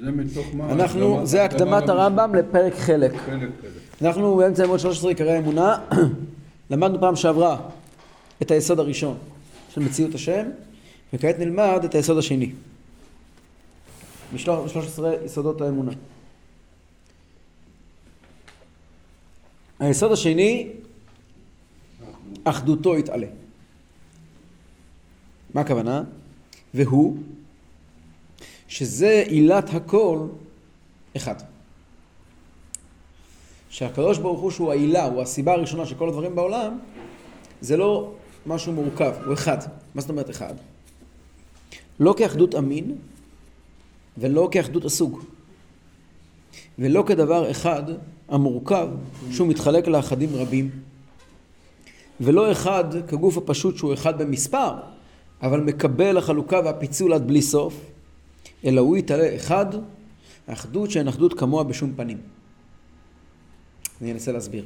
זה 0.00 0.10
מתוך 0.10 0.54
מה? 0.54 0.72
אנחנו, 0.72 1.26
זה 1.26 1.44
הקדמת 1.44 1.88
הרמב"ם 1.88 2.34
לפרק 2.34 2.74
חלק. 2.74 3.12
חלק 3.16 3.50
חלק. 3.60 4.02
אנחנו 4.02 4.36
באמצע 4.36 4.64
עמוד 4.64 4.80
13 4.80 5.10
עיקרי 5.10 5.32
האמונה, 5.32 5.78
למדנו 6.70 7.00
פעם 7.00 7.16
שעברה 7.16 7.68
את 8.42 8.50
היסוד 8.50 8.78
הראשון 8.78 9.18
של 9.74 9.80
מציאות 9.80 10.14
השם, 10.14 10.46
וכעת 11.12 11.38
נלמד 11.38 11.80
את 11.84 11.94
היסוד 11.94 12.18
השני. 12.18 12.52
מ-13 14.32 15.02
יסודות 15.24 15.60
האמונה. 15.60 15.92
היסוד 19.78 20.12
השני, 20.12 20.68
אחדותו 22.44 22.96
יתעלה. 22.96 23.26
מה 25.54 25.60
הכוונה? 25.60 26.02
והוא 26.74 27.16
שזה 28.68 29.22
עילת 29.26 29.74
הכל 29.74 30.26
אחד. 31.16 31.34
שהקדוש 33.70 34.18
ברוך 34.18 34.40
הוא 34.40 34.50
שהוא 34.50 34.70
העילה, 34.70 35.04
הוא 35.04 35.22
הסיבה 35.22 35.52
הראשונה 35.52 35.86
של 35.86 35.94
כל 35.94 36.08
הדברים 36.08 36.34
בעולם, 36.34 36.78
זה 37.60 37.76
לא 37.76 38.12
משהו 38.46 38.72
מורכב, 38.72 39.12
הוא 39.26 39.34
אחד. 39.34 39.58
מה 39.94 40.00
זאת 40.00 40.10
אומרת 40.10 40.30
אחד? 40.30 40.54
לא 42.00 42.14
כאחדות 42.16 42.54
אמין 42.54 42.96
ולא 44.18 44.48
כאחדות 44.52 44.84
הסוג. 44.84 45.20
ולא 46.78 47.04
כדבר 47.06 47.50
אחד 47.50 47.82
המורכב 48.28 48.88
שהוא 49.30 49.48
מתחלק 49.48 49.88
לאחדים 49.88 50.28
רבים. 50.34 50.70
ולא 52.20 52.52
אחד 52.52 52.84
כגוף 53.08 53.36
הפשוט 53.36 53.76
שהוא 53.76 53.94
אחד 53.94 54.22
במספר, 54.22 54.72
אבל 55.42 55.60
מקבל 55.60 56.18
החלוקה 56.18 56.60
והפיצול 56.64 57.12
עד 57.12 57.26
בלי 57.26 57.42
סוף, 57.42 57.80
אלא 58.66 58.80
הוא 58.80 58.96
יתעלה 58.96 59.36
אחד, 59.36 59.66
אחדות 60.46 60.90
שאין 60.90 61.08
אחדות 61.08 61.38
כמוה 61.38 61.64
בשום 61.64 61.92
פנים. 61.96 62.18
אני 64.00 64.12
אנסה 64.12 64.32
להסביר. 64.32 64.64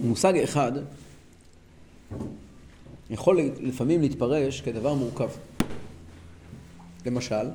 מושג 0.00 0.36
אחד 0.36 0.72
יכול 3.10 3.40
לפעמים 3.60 4.00
להתפרש 4.00 4.60
כדבר 4.60 4.94
מורכב. 4.94 5.28
למשל, 7.06 7.48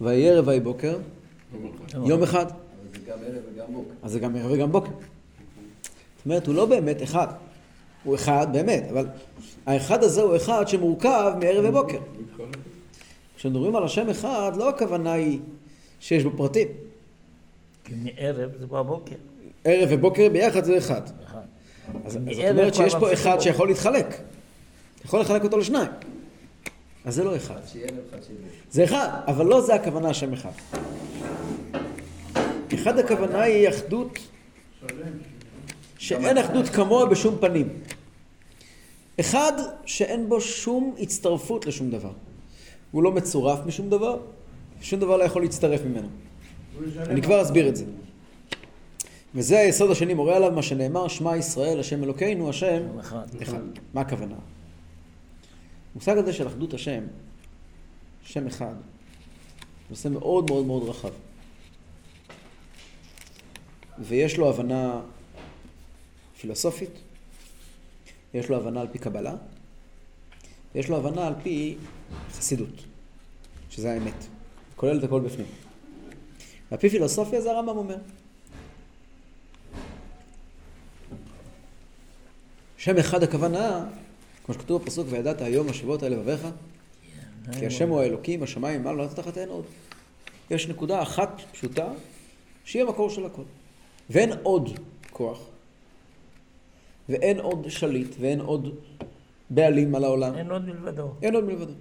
ויהי 0.00 0.30
ערב 0.30 0.46
ויהי 0.48 0.60
בוקר, 0.60 0.98
יום 1.92 2.22
אחד. 2.22 2.46
אבל 2.46 2.58
זה 2.92 2.98
גם 2.98 3.18
ערב 3.24 3.42
וגם 3.52 3.72
בוקר. 3.72 3.90
אז 4.02 4.12
זה 4.12 4.18
גם 4.18 4.36
ערב 4.36 4.50
וגם 4.52 4.72
בוקר. 4.72 4.90
זאת 6.16 6.24
אומרת, 6.24 6.46
הוא 6.46 6.54
לא 6.54 6.66
באמת 6.66 7.02
אחד. 7.02 7.26
הוא 8.04 8.14
אחד 8.14 8.46
באמת, 8.52 8.84
אבל 8.90 9.06
האחד 9.66 10.04
הזה 10.04 10.22
הוא 10.22 10.36
אחד 10.36 10.68
שמורכב 10.68 11.32
מערב 11.40 11.64
ובוקר. 11.68 11.98
כשמדברים 13.36 13.76
על 13.76 13.84
השם 13.84 14.08
אחד, 14.08 14.52
לא 14.56 14.68
הכוונה 14.68 15.12
היא 15.12 15.38
שיש 16.00 16.24
בו 16.24 16.30
פרטים. 16.36 16.68
כי 17.84 17.94
מערב 17.94 18.50
זה 18.58 18.66
בבוקר. 18.66 19.14
ערב 19.64 19.88
ובוקר 19.92 20.28
ביחד 20.28 20.64
זה 20.64 20.78
אחד. 20.78 21.02
אחד. 21.26 21.40
אז 22.04 22.12
זאת 22.12 22.44
אומרת 22.50 22.74
שיש 22.74 22.94
פה 22.94 23.12
אחד. 23.12 23.40
שיכול 23.40 23.68
להתחלק. 23.68 24.06
יכול 25.04 25.20
לחלק 25.20 25.44
אותו 25.44 25.58
לשניים. 25.58 25.90
אז 27.04 27.14
זה 27.14 27.24
לא 27.24 27.36
אחד. 27.36 27.60
זה 28.70 28.84
אחד, 28.84 29.08
אבל 29.26 29.46
לא 29.46 29.60
זה 29.60 29.74
הכוונה 29.74 30.10
השם 30.10 30.32
אחד. 30.32 30.50
אחד 32.74 32.98
הכוונה 32.98 33.42
היא 33.42 33.68
אחדות 33.68 34.18
שאין 36.02 36.38
אחדות 36.38 36.68
כמוה 36.68 37.06
בשום 37.06 37.38
פנים. 37.40 37.68
אחד 39.20 39.52
שאין 39.86 40.28
בו 40.28 40.40
שום 40.40 40.94
הצטרפות 40.98 41.66
לשום 41.66 41.90
דבר. 41.90 42.12
הוא 42.90 43.02
לא 43.02 43.12
מצורף 43.12 43.66
משום 43.66 43.90
דבר, 43.90 44.18
שום 44.80 45.00
דבר 45.00 45.16
לא 45.16 45.24
יכול 45.24 45.42
להצטרף 45.42 45.80
ממנו. 45.84 46.08
אני 46.98 47.22
כבר 47.22 47.42
אסביר 47.42 47.68
את 47.68 47.76
זה. 47.76 47.84
וזה 49.34 49.58
היסוד 49.58 49.90
השני 49.90 50.14
מורה 50.14 50.36
עליו 50.36 50.52
מה 50.52 50.62
שנאמר, 50.62 51.08
שמע 51.08 51.36
ישראל, 51.36 51.80
השם 51.80 52.04
אלוקינו, 52.04 52.50
השם 52.50 52.98
אחד. 53.00 53.26
אחד. 53.42 53.62
מה 53.94 54.00
הכוונה? 54.00 54.36
המושג 55.92 56.18
הזה 56.18 56.32
של 56.32 56.46
אחדות 56.46 56.74
השם, 56.74 57.02
שם 58.22 58.46
אחד, 58.46 58.74
נושא 59.90 60.08
מאוד 60.08 60.50
מאוד 60.50 60.66
מאוד 60.66 60.88
רחב. 60.88 61.10
ויש 63.98 64.38
לו 64.38 64.48
הבנה 64.48 65.00
פילוסופית, 66.42 66.90
יש 68.34 68.48
לו 68.48 68.56
הבנה 68.56 68.80
על 68.80 68.86
פי 68.92 68.98
קבלה, 68.98 69.34
יש 70.74 70.88
לו 70.88 70.96
הבנה 70.96 71.26
על 71.26 71.34
פי 71.42 71.76
חסידות, 72.32 72.84
שזה 73.70 73.92
האמת. 73.92 74.14
כולל 74.76 74.98
את 74.98 75.04
הכל 75.04 75.20
בפנים. 75.20 75.46
על 76.70 76.78
פי 76.78 76.90
פילוסופיה 76.90 77.40
זה 77.40 77.50
הרמב"ם 77.50 77.76
אומר. 77.76 77.96
שם 82.76 82.98
אחד 82.98 83.22
הכוונה, 83.22 83.84
כמו 84.44 84.54
שכתוב 84.54 84.82
בפסוק, 84.82 85.06
וידעת 85.10 85.40
היום 85.40 85.68
השבות 85.68 86.02
על 86.02 86.12
לבביך, 86.12 86.46
כי 87.58 87.66
השם 87.66 87.88
הוא 87.88 88.00
האלוקים, 88.00 88.42
השמיים 88.42 88.82
מעל 88.82 88.96
לא 88.96 89.06
תחת 89.06 89.38
אין 89.38 89.48
עוד. 89.48 89.64
יש 90.50 90.68
נקודה 90.68 91.02
אחת 91.02 91.40
פשוטה, 91.52 91.88
שהיא 92.64 92.82
המקור 92.82 93.10
של 93.10 93.26
הכל. 93.26 93.42
ואין 94.10 94.32
עוד 94.42 94.78
כוח, 95.10 95.51
ואין 97.08 97.40
עוד 97.40 97.68
שליט, 97.68 98.14
ואין 98.20 98.40
עוד 98.40 98.74
בעלים 99.50 99.94
על 99.94 100.04
העולם. 100.04 100.34
אין 100.34 100.50
עוד 100.50 100.64
מלבדו. 100.64 101.08
אין 101.22 101.34
עוד 101.34 101.44
מלבדו. 101.44 101.72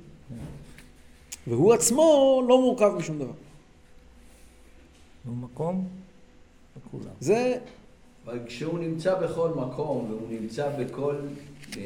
והוא 1.48 1.74
עצמו 1.74 2.42
לא 2.48 2.62
מורכב 2.62 2.92
משום 2.98 3.20
דבר. 3.20 3.32
הוא 5.26 5.36
מקום 5.36 5.88
לכולם. 6.78 7.14
זה, 7.20 7.58
אבל 8.26 8.40
כשהוא 8.46 8.80
נמצא 8.80 9.20
בכל 9.20 9.50
מקום, 9.50 10.08
והוא 10.10 10.42
נמצא 10.42 10.70
בכל... 10.80 11.16
אה, 11.78 11.82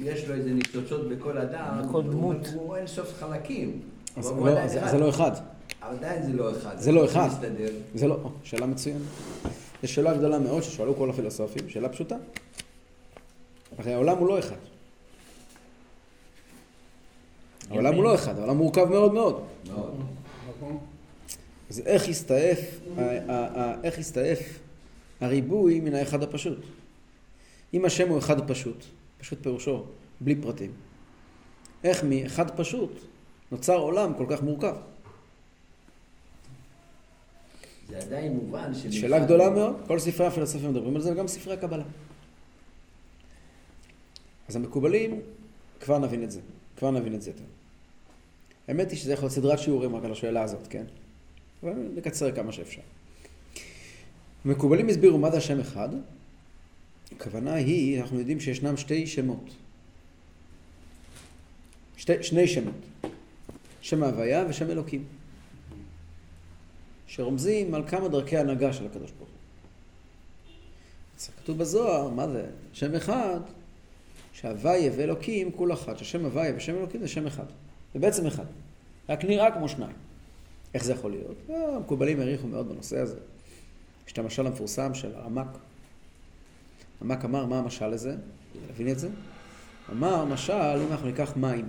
יש 0.00 0.28
לו 0.28 0.34
איזה 0.34 0.50
ניצוצות 0.50 1.08
בכל 1.08 1.38
אדם, 1.38 1.82
בכל 1.88 2.02
דמות. 2.02 2.46
הוא 2.54 2.76
אין 2.76 2.86
סוף 2.86 3.14
חלקים. 3.14 3.80
אז 4.16 4.32
לא, 4.32 4.66
זה, 4.66 4.98
לא 4.98 5.08
אחד. 5.08 5.30
אבל 5.82 5.96
עדיין 5.96 6.22
זה 6.22 6.32
לא 6.32 6.50
אחד. 6.50 6.78
זה 6.78 6.92
לא 6.92 7.04
אחד. 7.04 7.28
זה 7.94 8.08
לא, 8.08 8.16
שאלה 8.44 8.66
מצוינת. 8.66 9.00
זו 9.82 9.88
שאלה 9.88 10.14
גדולה 10.14 10.38
מאוד 10.38 10.62
ששאלו 10.62 10.96
כל 10.96 11.10
הפילוסופים, 11.10 11.68
שאלה 11.68 11.88
פשוטה. 11.88 12.16
הרי 13.78 13.94
העולם 13.94 14.18
הוא 14.18 14.28
לא 14.28 14.38
אחד. 14.38 14.56
העולם 17.70 17.94
הוא 17.94 18.04
לא 18.04 18.14
אחד, 18.14 18.38
העולם 18.38 18.56
מורכב 18.56 18.84
מאוד 18.84 19.14
מאוד. 19.14 19.44
אז 21.70 21.80
איך 21.86 22.08
הסתעף, 22.08 22.58
איך 23.84 23.98
הסתעף 23.98 24.38
הריבוי 25.20 25.80
מן 25.80 25.94
האחד 25.94 26.22
הפשוט? 26.22 26.58
אם 27.74 27.84
השם 27.84 28.08
הוא 28.08 28.18
אחד 28.18 28.50
פשוט, 28.50 28.84
פשוט 29.20 29.42
פירושו 29.42 29.84
בלי 30.20 30.34
פרטים, 30.34 30.70
איך 31.84 32.04
מאחד 32.04 32.50
פשוט 32.50 33.00
נוצר 33.52 33.76
עולם 33.76 34.14
כל 34.14 34.26
כך 34.28 34.42
מורכב? 34.42 34.74
זה 37.88 37.98
עדיין 37.98 38.32
מובן 38.32 38.74
ש... 38.74 38.86
שאלה 38.86 39.18
גדולה 39.18 39.50
מאוד, 39.50 39.76
כל 39.86 39.98
ספרי 39.98 40.26
הפילוסופיה 40.26 40.68
מדברים 40.70 40.96
על 40.96 41.02
זה 41.02 41.12
וגם 41.12 41.28
ספרי 41.28 41.54
הקבלה. 41.54 41.84
אז 44.48 44.56
המקובלים, 44.56 45.20
כבר 45.80 45.98
נבין 45.98 46.22
את 46.22 46.30
זה, 46.30 46.40
כבר 46.76 46.90
נבין 46.90 47.14
את 47.14 47.22
זה 47.22 47.30
יותר. 47.30 47.44
האמת 48.68 48.90
היא 48.90 48.98
שזה 48.98 49.12
יכול 49.12 49.24
להיות 49.24 49.34
סדרת 49.34 49.58
שיעורים 49.58 49.96
רק 49.96 50.04
על 50.04 50.12
השאלה 50.12 50.42
הזאת, 50.42 50.66
כן? 50.70 50.84
אבל 51.62 51.72
נקצר 51.94 52.32
כמה 52.32 52.52
שאפשר. 52.52 52.80
המקובלים 54.44 54.88
הסבירו 54.88 55.18
מה 55.18 55.30
זה 55.30 55.36
השם 55.36 55.60
אחד. 55.60 55.88
הכוונה 57.16 57.54
היא, 57.54 58.00
אנחנו 58.00 58.18
יודעים 58.18 58.40
שישנם 58.40 58.76
שתי 58.76 59.06
שמות. 59.06 59.50
שתי, 61.96 62.22
שני 62.22 62.46
שמות. 62.46 62.74
שם 63.80 64.02
ההוויה 64.02 64.44
ושם 64.48 64.70
אלוקים. 64.70 65.04
שרומזים 67.14 67.74
על 67.74 67.82
כמה 67.88 68.08
דרכי 68.08 68.38
הנהגה 68.38 68.72
של 68.72 68.86
הקדוש 68.86 69.10
ברוך 69.10 69.30
הוא. 69.30 69.36
כתוב 71.42 71.58
בזוהר, 71.58 72.08
מה 72.08 72.28
זה? 72.28 72.46
שם 72.72 72.94
אחד, 72.94 73.40
שהוויה 74.32 74.92
ואלוקים 74.96 75.52
כול 75.52 75.72
אחת, 75.72 75.98
ששם 75.98 76.24
הוויה 76.24 76.52
ושם 76.56 76.76
אלוקים 76.76 77.00
זה 77.00 77.08
שם 77.08 77.26
אחד. 77.26 77.44
זה 77.94 78.00
בעצם 78.00 78.26
אחד. 78.26 78.44
רק 79.08 79.24
נראה 79.24 79.50
כמו 79.50 79.68
שניים. 79.68 79.96
איך 80.74 80.84
זה 80.84 80.92
יכול 80.92 81.10
להיות? 81.10 81.36
אה, 81.50 81.76
המקובלים 81.76 82.20
העריכו 82.20 82.46
מאוד 82.46 82.68
בנושא 82.68 82.98
הזה. 82.98 83.18
יש 84.06 84.12
את 84.12 84.18
המשל 84.18 84.46
המפורסם 84.46 84.94
של 84.94 85.14
הרמק. 85.14 85.48
הרמק 87.00 87.24
אמר, 87.24 87.46
מה 87.46 87.58
המשל 87.58 87.88
לזה? 87.88 88.16
להבין 88.66 88.88
את 88.88 88.98
זה? 88.98 89.08
אמר, 89.92 90.24
משל, 90.24 90.80
אם 90.86 90.92
אנחנו 90.92 91.06
ניקח 91.06 91.36
מים 91.36 91.68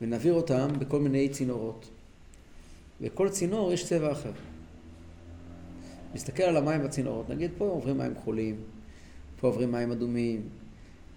ונעביר 0.00 0.32
אותם 0.32 0.68
בכל 0.78 1.00
מיני 1.00 1.28
צינורות, 1.28 1.88
וכל 3.02 3.28
צינור 3.28 3.72
יש 3.72 3.86
צבע 3.86 4.12
אחר. 4.12 4.30
נסתכל 6.14 6.42
על 6.42 6.56
המים 6.56 6.82
בצינורות, 6.82 7.30
נגיד 7.30 7.50
פה 7.58 7.64
עוברים 7.64 7.98
מים 7.98 8.14
כחולים, 8.14 8.56
פה 9.40 9.46
עוברים 9.46 9.72
מים 9.72 9.92
אדומים, 9.92 10.42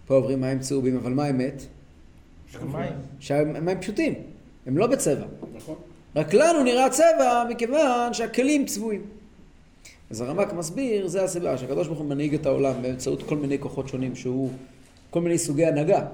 פה 0.05 0.15
עוברים 0.15 0.41
מים 0.41 0.59
צהובים, 0.59 0.97
אבל 0.97 1.13
מה 1.13 1.23
האמת? 1.23 1.61
שהמים 3.19 3.81
פשוטים, 3.81 4.13
הם 4.65 4.77
לא 4.77 4.87
בצבע. 4.87 5.25
נכון. 5.55 5.75
רק 6.15 6.33
לנו 6.33 6.63
נראה 6.63 6.89
צבע 6.89 7.43
מכיוון 7.49 8.13
שהכלים 8.13 8.65
צבועים. 8.65 9.01
אז 10.09 10.21
הרמק 10.21 10.53
מסביר, 10.53 11.07
זה 11.07 11.23
הסיבה, 11.23 11.57
שהקדוש 11.57 11.88
ברוך 11.88 11.99
הוא 11.99 12.07
מנהיג 12.07 12.33
את 12.33 12.45
העולם 12.45 12.81
באמצעות 12.81 13.23
כל 13.23 13.38
מיני 13.38 13.59
כוחות 13.59 13.88
שונים 13.88 14.15
שהוא, 14.15 14.51
כל 15.09 15.21
מיני 15.21 15.38
סוגי 15.38 15.65
הנהגה. 15.65 16.05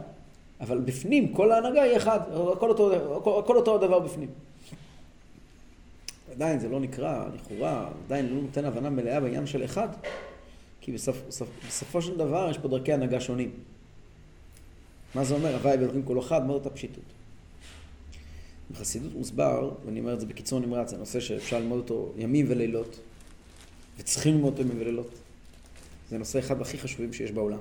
אבל 0.62 0.78
בפנים, 0.78 1.34
כל 1.34 1.52
ההנהגה 1.52 1.82
היא 1.82 1.98
אחד, 1.98 2.20
הכל 2.52 2.70
אותו, 2.70 2.94
הכל, 3.18 3.40
הכל 3.40 3.58
אותו 3.58 3.76
הדבר 3.76 4.00
בפנים. 4.00 4.30
עדיין 6.32 6.60
זה 6.60 6.70
לא 6.70 6.80
נקרא, 6.80 7.28
לכאורה, 7.36 7.92
עדיין 8.06 8.26
לא 8.26 8.42
נותן 8.42 8.66
הבנה 8.66 8.90
מלאה 8.90 9.20
בעניין 9.20 9.46
של 9.46 9.66
אחד, 9.66 9.88
כי 10.82 10.92
בסופ, 10.92 11.18
בסופ, 11.28 11.50
בסופו 11.68 12.02
של 12.02 12.18
דבר 12.18 12.48
יש 12.52 12.58
פה 12.58 12.68
דרכי 12.68 12.94
הנהגה 12.94 13.20
שונים. 13.20 13.52
מה 15.16 15.24
זה 15.24 15.34
אומר? 15.34 15.54
הוואי 15.54 15.78
ואלוקים 15.78 16.04
כל 16.04 16.20
אחד, 16.20 16.46
מה 16.46 16.54
זאת 16.54 16.66
הפשיטות? 16.66 17.04
בחסידות 18.72 19.14
מוסבר, 19.14 19.72
ואני 19.86 20.00
אומר 20.00 20.14
את 20.14 20.20
זה 20.20 20.26
בקיצור 20.26 20.60
נמרץ, 20.60 20.90
זה 20.90 20.98
נושא 20.98 21.20
שאפשר 21.20 21.60
ללמוד 21.60 21.80
אותו 21.80 22.14
ימים 22.18 22.46
ולילות, 22.50 23.00
וצריכים 23.98 24.34
ללמוד 24.36 24.52
אותו 24.52 24.62
ימים 24.62 24.82
ולילות. 24.82 25.12
זה 26.10 26.18
נושא 26.18 26.40
אחד 26.40 26.62
הכי 26.62 26.78
חשובים 26.78 27.14
שיש 27.14 27.32
בעולם. 27.32 27.60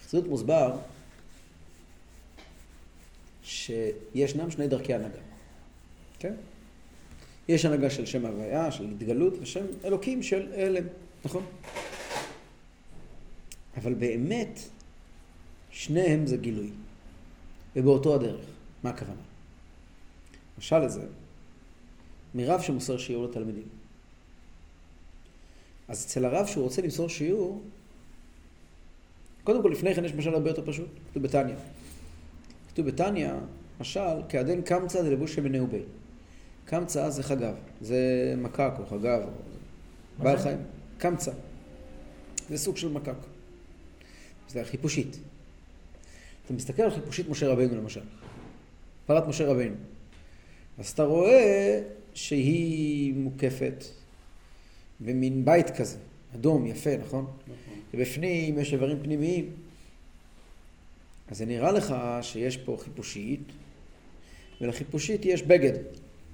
בחסידות 0.00 0.26
מוסבר 0.26 0.76
שישנם 3.42 4.50
שני 4.50 4.68
דרכי 4.68 4.94
הנהגה, 4.94 5.18
כן? 6.18 6.34
יש 7.48 7.64
הנהגה 7.64 7.90
של 7.90 8.06
שם 8.06 8.26
הוויה, 8.26 8.72
של 8.72 8.84
התגלות, 8.84 9.34
ושם 9.40 9.64
אלוקים 9.84 10.22
של 10.22 10.52
הלם, 10.52 10.84
נכון? 11.24 11.46
אבל 13.76 13.94
באמת, 13.94 14.60
שניהם 15.70 16.26
זה 16.26 16.36
גילוי, 16.36 16.70
ובאותו 17.76 18.14
הדרך. 18.14 18.46
מה 18.82 18.90
הכוונה? 18.90 19.20
משל 20.58 20.78
לזה, 20.78 21.06
מרב 22.34 22.60
שמוסר 22.60 22.98
שיעור 22.98 23.24
לתלמידים. 23.24 23.68
אז 25.88 26.04
אצל 26.04 26.24
הרב 26.24 26.46
שהוא 26.46 26.64
רוצה 26.64 26.82
למסור 26.82 27.08
שיעור, 27.08 27.62
קודם 29.44 29.62
כל 29.62 29.68
לפני 29.68 29.94
כן 29.94 30.04
יש 30.04 30.12
משל 30.12 30.34
הרבה 30.34 30.50
יותר 30.50 30.62
פשוט, 30.66 30.88
כתוב 31.10 31.22
בתניא. 31.22 31.54
כתוב 32.68 32.86
בתניא, 32.86 33.30
משל, 33.80 34.22
כעדן 34.28 34.62
קמצא 34.62 35.02
דלבוש 35.02 35.34
שמיני 35.34 35.60
ובי. 35.60 35.82
קמצא 36.68 37.10
זה 37.10 37.22
חגב, 37.22 37.54
זה 37.80 38.34
מקק 38.38 38.72
או 38.78 38.86
חגב, 38.86 39.22
או 39.22 40.22
בעל? 40.22 40.38
חיים. 40.38 40.58
קמצא. 40.98 41.32
זה 42.48 42.58
סוג 42.58 42.76
של 42.76 42.88
מקק. 42.88 43.12
זה 44.48 44.60
החיפושית. 44.60 45.18
אתה 46.44 46.52
מסתכל 46.52 46.82
על 46.82 46.90
חיפושית 46.90 47.28
משה 47.28 47.48
רבינו 47.48 47.76
למשל. 47.76 48.00
פרת 49.06 49.26
משה 49.26 49.46
רבינו. 49.46 49.74
אז 50.78 50.90
אתה 50.90 51.04
רואה 51.04 51.82
שהיא 52.14 53.14
מוקפת 53.14 53.84
במין 55.00 55.44
בית 55.44 55.70
כזה, 55.70 55.98
אדום, 56.34 56.66
יפה, 56.66 56.96
נכון? 56.96 57.26
נכון. 57.42 57.80
ובפנים 57.94 58.58
יש 58.58 58.72
איברים 58.72 59.02
פנימיים. 59.02 59.50
אז 61.28 61.38
זה 61.38 61.46
נראה 61.46 61.72
לך 61.72 61.94
שיש 62.22 62.56
פה 62.56 62.76
חיפושית, 62.80 63.42
ולחיפושית 64.60 65.24
יש 65.24 65.42
בגד, 65.42 65.78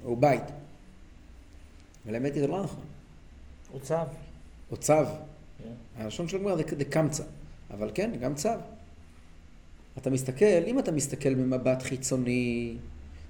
או 0.05 0.17
בית. 0.17 0.43
אבל 2.05 2.15
האמת 2.15 2.35
היא 2.35 2.41
זה 2.41 2.47
לא 2.47 2.63
נכון. 2.63 2.85
הוא 3.73 3.81
צו. 3.81 3.95
או 4.71 4.77
צו. 4.77 4.95
כן. 5.59 5.73
הלשון 5.97 6.29
של 6.29 6.37
הגמרא 6.37 6.57
זה 6.57 6.63
דקמצא. 6.63 7.25
אבל 7.71 7.91
כן, 7.95 8.11
גם 8.21 8.35
צו. 8.35 8.51
אתה 9.99 10.11
מסתכל, 10.11 10.65
אם 10.67 10.79
אתה 10.79 10.93
מסתכל 10.93 11.35
במבט 11.35 11.83
חיצוני, 11.83 12.77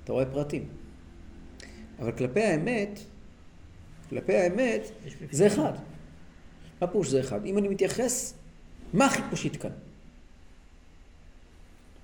אתה 0.05 0.13
רואה 0.13 0.27
פרטים. 0.27 0.69
אבל 1.99 2.13
כלפי 2.13 2.43
האמת, 2.43 2.99
כלפי 4.11 4.37
האמת. 4.37 4.83
זה 5.31 5.47
אחד. 5.47 5.73
מה 6.81 6.87
פירוש 6.87 7.09
זה 7.09 7.21
אחד? 7.21 7.45
אם 7.45 7.59
אני 7.59 7.69
מתייחס, 7.69 8.35
מה 8.93 9.09
חיפושית 9.09 9.57
כאן? 9.57 9.71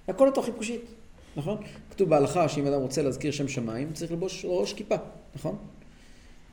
הכל 0.09 0.29
אותו 0.29 0.43
חיפושית, 0.43 0.81
נכון? 1.37 1.57
כתוב 1.91 2.09
בהלכה 2.09 2.49
שאם 2.49 2.67
אדם 2.67 2.81
רוצה 2.81 3.03
להזכיר 3.03 3.31
שם 3.31 3.49
שמיים, 3.49 3.93
צריך 3.93 4.11
ללבוש 4.11 4.45
ראש 4.49 4.73
כיפה, 4.73 4.95
נכון? 5.37 5.57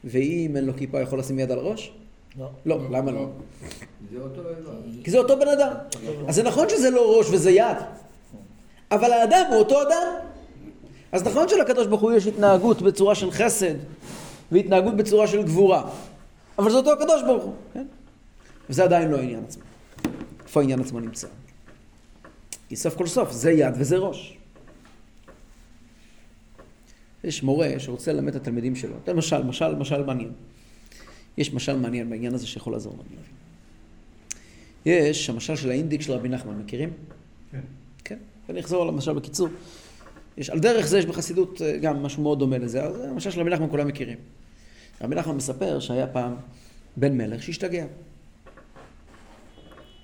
ואם 0.03 0.53
אין 0.55 0.65
לו 0.65 0.73
כיפה, 0.77 1.01
יכול 1.01 1.19
לשים 1.19 1.39
יד 1.39 1.51
על 1.51 1.59
ראש? 1.59 1.91
לא. 2.37 2.49
לא, 2.65 2.79
למה 2.91 3.11
לא? 3.11 3.27
זה 4.11 4.19
אותו 4.21 4.41
דבר. 4.41 4.71
כי 5.03 5.11
זה 5.11 5.17
אותו 5.17 5.39
בן 5.39 5.47
אדם. 5.47 5.71
אז 6.27 6.35
זה 6.35 6.43
נכון 6.43 6.69
שזה 6.69 6.89
לא 6.89 7.17
ראש 7.17 7.27
וזה 7.31 7.51
יד, 7.51 7.77
אבל 8.91 9.11
האדם 9.11 9.45
הוא 9.49 9.59
אותו 9.59 9.81
אדם. 9.81 10.13
אז 11.11 11.23
נכון 11.23 11.49
שלקדוש 11.49 11.87
ברוך 11.87 12.01
הוא 12.01 12.11
יש 12.11 12.27
התנהגות 12.27 12.81
בצורה 12.81 13.15
של 13.15 13.31
חסד, 13.31 13.75
והתנהגות 14.51 14.95
בצורה 14.97 15.27
של 15.27 15.43
גבורה, 15.43 15.89
אבל 16.59 16.71
זה 16.71 16.77
אותו 16.77 16.93
הקדוש 16.93 17.23
ברוך 17.23 17.43
הוא, 17.43 17.53
כן? 17.73 17.85
וזה 18.69 18.83
עדיין 18.83 19.11
לא 19.11 19.17
העניין 19.17 19.43
עצמו. 19.47 19.63
איפה 20.43 20.59
העניין 20.59 20.79
עצמו 20.79 20.99
נמצא? 20.99 21.27
כי 22.69 22.75
סוף 22.75 22.95
כל 22.95 23.07
סוף 23.07 23.31
זה 23.31 23.51
יד 23.51 23.73
וזה 23.77 23.97
ראש. 23.97 24.37
יש 27.23 27.43
מורה 27.43 27.69
שרוצה 27.77 28.13
ללמד 28.13 28.35
את 28.35 28.41
התלמידים 28.41 28.75
שלו, 28.75 28.95
אתן 29.03 29.15
משל, 29.15 29.43
משל, 29.43 29.75
משל 29.75 30.03
מעניין. 30.03 30.31
יש 31.37 31.53
משל 31.53 31.77
מעניין 31.77 32.09
בעניין 32.09 32.33
הזה 32.33 32.47
שיכול 32.47 32.73
לעזור 32.73 32.93
לנו 32.93 33.03
להבין. 33.03 33.37
יש 34.85 35.29
המשל 35.29 35.55
של 35.55 35.69
האינדיק 35.69 36.01
של 36.01 36.13
רבי 36.13 36.29
נחמן, 36.29 36.57
מכירים? 36.57 36.89
כן. 37.51 37.59
כן, 38.03 38.17
ואני 38.47 38.59
אחזור 38.59 38.81
על 38.81 38.89
המשל 38.89 39.13
בקיצור. 39.13 39.47
יש, 40.37 40.49
על 40.49 40.59
דרך 40.59 40.87
זה 40.87 40.99
יש 40.99 41.05
בחסידות 41.05 41.61
אה, 41.61 41.77
גם 41.77 42.03
משהו 42.03 42.23
מאוד 42.23 42.39
דומה 42.39 42.57
לזה, 42.57 42.83
אז 42.83 43.01
המשל 43.01 43.31
של 43.31 43.41
רבי 43.41 43.49
נחמן 43.49 43.69
כולם 43.69 43.87
מכירים. 43.87 44.17
רבי 45.01 45.15
נחמן 45.15 45.35
מספר 45.35 45.79
שהיה 45.79 46.07
פעם 46.07 46.35
בן 46.97 47.17
מלך 47.17 47.43
שהשתגע. 47.43 47.85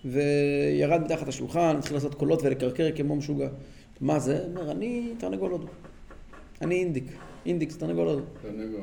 וירד 0.06 1.02
מתחת 1.02 1.28
השולחן, 1.28 1.76
התחיל 1.78 1.94
לעשות 1.96 2.16
קולות 2.16 2.44
ולקרקר 2.44 2.90
כמו 2.96 3.16
משוגע. 3.16 3.48
מה 4.02 4.20
זה? 4.20 4.46
אומר, 4.46 4.72
אני 4.72 5.14
תרנגול 5.18 5.52
הודו. 5.52 5.68
אני 6.64 6.76
אינדיק. 6.76 7.04
אינדיק 7.46 7.72
זה 7.72 7.80
תרנגול 7.80 8.08
הודו. 8.08 8.22
תענגול. 8.42 8.82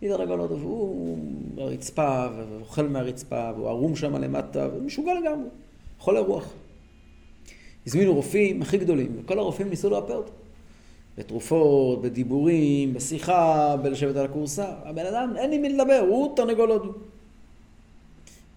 היא 0.00 0.10
תרנגול 0.10 0.40
הודו, 0.40 0.58
והוא 0.58 1.18
ברצפה, 1.54 2.26
ואוכל 2.36 2.88
מהרצפה, 2.88 3.50
והוא 3.56 3.68
ערום 3.68 3.96
שם 3.96 4.16
למטה, 4.16 4.68
ומשוגע 4.76 5.14
לגמרי. 5.14 5.48
חולה 5.98 6.20
רוח. 6.20 6.52
הזמינו 7.86 8.14
רופאים 8.14 8.62
הכי 8.62 8.78
גדולים, 8.78 9.16
וכל 9.16 9.38
הרופאים 9.38 9.68
ניסו 9.68 9.90
לרפא 9.90 10.12
אותו. 10.12 10.32
בתרופות, 11.18 12.02
בדיבורים, 12.02 12.94
בשיחה, 12.94 13.76
בלשבת 13.82 14.16
על 14.16 14.24
הכורסה. 14.24 14.74
הבן 14.84 15.06
אדם, 15.06 15.34
אין 15.36 15.52
עם 15.52 15.62
מי 15.62 15.68
לדבר, 15.68 16.04
הוא 16.08 16.36
תרנגול 16.36 16.70
הודו. 16.70 16.92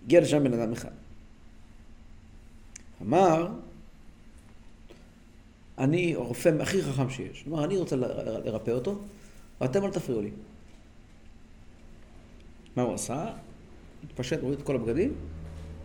הגיע 0.06 0.22
לשם 0.22 0.44
בן 0.44 0.54
אדם 0.54 0.72
אחד. 0.72 0.90
אמר, 3.02 3.48
אני 5.82 6.16
הרופא 6.16 6.52
הכי 6.60 6.84
חכם 6.84 7.10
שיש. 7.10 7.46
אמר, 7.48 7.64
אני 7.64 7.78
רוצה 7.78 7.96
לרפא 8.46 8.72
אותו, 8.72 9.00
ואתם 9.62 9.86
אל 9.86 9.92
תפריעו 9.92 10.22
לי. 10.22 10.30
מה 12.76 12.84
הוא 12.84 12.94
עשה? 12.94 13.34
התפשט, 14.04 14.42
הוריד 14.42 14.60
את 14.60 14.66
כל 14.66 14.76
הבגדים, 14.76 15.14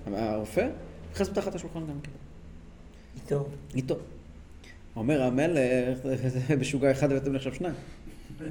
הרופא, 0.07 0.69
נכנס 1.13 1.31
מתחת 1.31 1.55
השולחן 1.55 1.81
גם 1.81 2.01
כן. 2.03 2.11
איתו. 3.17 3.47
איתו. 3.75 3.97
אומר 4.97 5.23
המלך, 5.23 5.99
בשוגע 6.61 6.91
אחד 6.91 7.13
הבאתם 7.13 7.31
לי 7.31 7.37
עכשיו 7.37 7.55
שניים. 7.55 7.75
הוא 8.39 8.47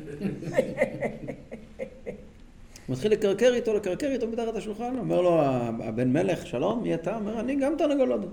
מתחיל 2.94 3.12
לקרקר 3.12 3.54
איתו, 3.54 3.74
לקרקר 3.74 4.08
איתו 4.08 4.28
מתחת 4.28 4.56
השולחן, 4.56 4.98
אומר 4.98 5.22
לו 5.22 5.42
הבן 5.84 6.14
מלך, 6.14 6.48
שלום, 6.48 6.84
מי 6.84 6.94
אתה? 6.94 7.16
אומר, 7.16 7.40
אני 7.40 7.56
גם 7.56 7.74
תרנגול. 7.78 8.28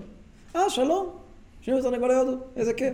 אה, 0.55 0.69
שלום, 0.69 1.22
שנינו 1.63 1.81
תרנגולי 1.81 2.13
הודו, 2.13 2.37
איזה 2.55 2.73
כיף. 2.73 2.93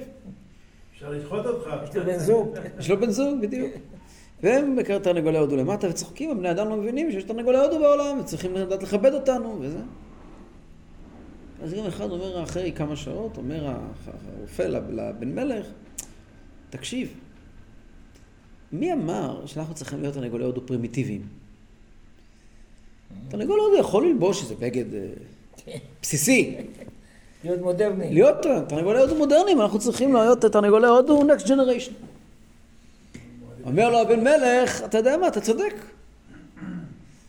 אפשר 0.94 1.10
לשחוט 1.10 1.46
אותך. 1.46 1.70
יש 1.90 1.96
לו 1.96 2.06
בן 2.06 2.18
זוג. 2.20 2.58
יש 2.80 2.90
לו 2.90 3.00
בן 3.00 3.10
זוג, 3.10 3.42
בדיוק. 3.42 3.72
והם 4.44 4.76
בקר 4.76 5.00
תרנגולי 5.00 5.38
הודו 5.38 5.56
למטה 5.56 5.90
וצוחקים, 5.90 6.32
הבני 6.32 6.52
אדם 6.52 6.70
לא 6.70 6.78
מבינים 6.78 7.12
שיש 7.12 7.24
תרנגולי 7.24 7.58
הודו 7.58 7.80
בעולם, 7.80 8.20
וצריכים 8.20 8.56
לדעת 8.56 8.84
לכבד 8.84 9.14
אותנו, 9.14 9.58
וזה. 9.62 9.80
אז 11.64 11.74
יום 11.74 11.88
אחד 11.88 12.12
אומר 12.12 12.44
אחרי 12.44 12.72
כמה 12.72 12.96
שעות, 12.96 13.38
אומר 13.38 13.76
הרופא 14.38 14.64
לבן 14.90 15.36
מלך, 15.36 15.68
תקשיב, 16.70 17.14
מי 18.72 18.94
אמר 18.94 19.46
שאנחנו 19.46 19.76
צריכים 19.76 20.02
להיות 20.02 20.14
תרנגולי 20.14 20.44
הודו 20.44 20.62
פרימיטיביים? 20.66 21.22
תרנגול 23.28 23.60
הודו 23.60 23.78
יכול 23.80 24.08
ללבוש 24.08 24.44
איזה 24.44 24.56
בגד 24.56 24.94
אה, 24.94 25.08
בסיסי. 26.02 26.58
להיות 27.44 27.62
מודרני. 27.62 28.14
להיות 28.14 28.38
תרנגולי 28.68 29.00
הודו 29.00 29.16
מודרניים, 29.16 29.62
אנחנו 29.62 29.80
צריכים 29.80 30.14
להיות 30.14 30.46
תרנגולי 30.46 30.88
הודו 30.88 31.22
next 31.22 31.46
generation. 31.46 31.94
אומר 33.66 33.90
לו 33.90 34.02
הבן 34.02 34.20
מלך, 34.20 34.84
אתה 34.86 34.98
יודע 34.98 35.18
מה, 35.18 35.28
אתה 35.28 35.42
צודק. 35.42 35.74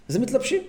אז 0.08 0.16
הם 0.16 0.22
מתלבשים. 0.22 0.62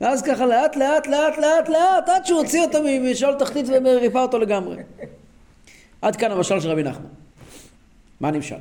ואז 0.00 0.22
ככה 0.22 0.46
לאט 0.46 0.76
לאט 0.76 1.06
לאט 1.06 1.38
לאט 1.38 1.68
לאט 1.68 2.08
עד 2.08 2.26
שהוא 2.26 2.40
הוציא 2.40 2.62
אותו 2.62 2.78
משאול 3.02 3.34
תחתית 3.38 3.66
וריפא 3.68 4.18
אותו 4.18 4.38
לגמרי. 4.38 4.76
עד 6.02 6.16
כאן 6.16 6.32
המשל 6.32 6.60
של 6.60 6.68
רבי 6.70 6.82
נחמן. 6.82 7.06
מה 8.20 8.30
נמשל? 8.30 8.56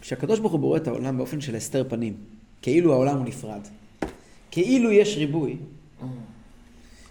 כשהקדוש 0.00 0.38
ברוך 0.38 0.52
הוא 0.52 0.60
בורא 0.60 0.76
את 0.76 0.88
העולם 0.88 1.18
באופן 1.18 1.40
של 1.40 1.56
הסתר 1.56 1.84
פנים, 1.88 2.14
כאילו 2.62 2.92
העולם 2.92 3.16
הוא 3.16 3.24
נפרד, 3.24 3.60
כאילו 4.52 4.92
יש 4.92 5.16
ריבוי, 5.16 5.56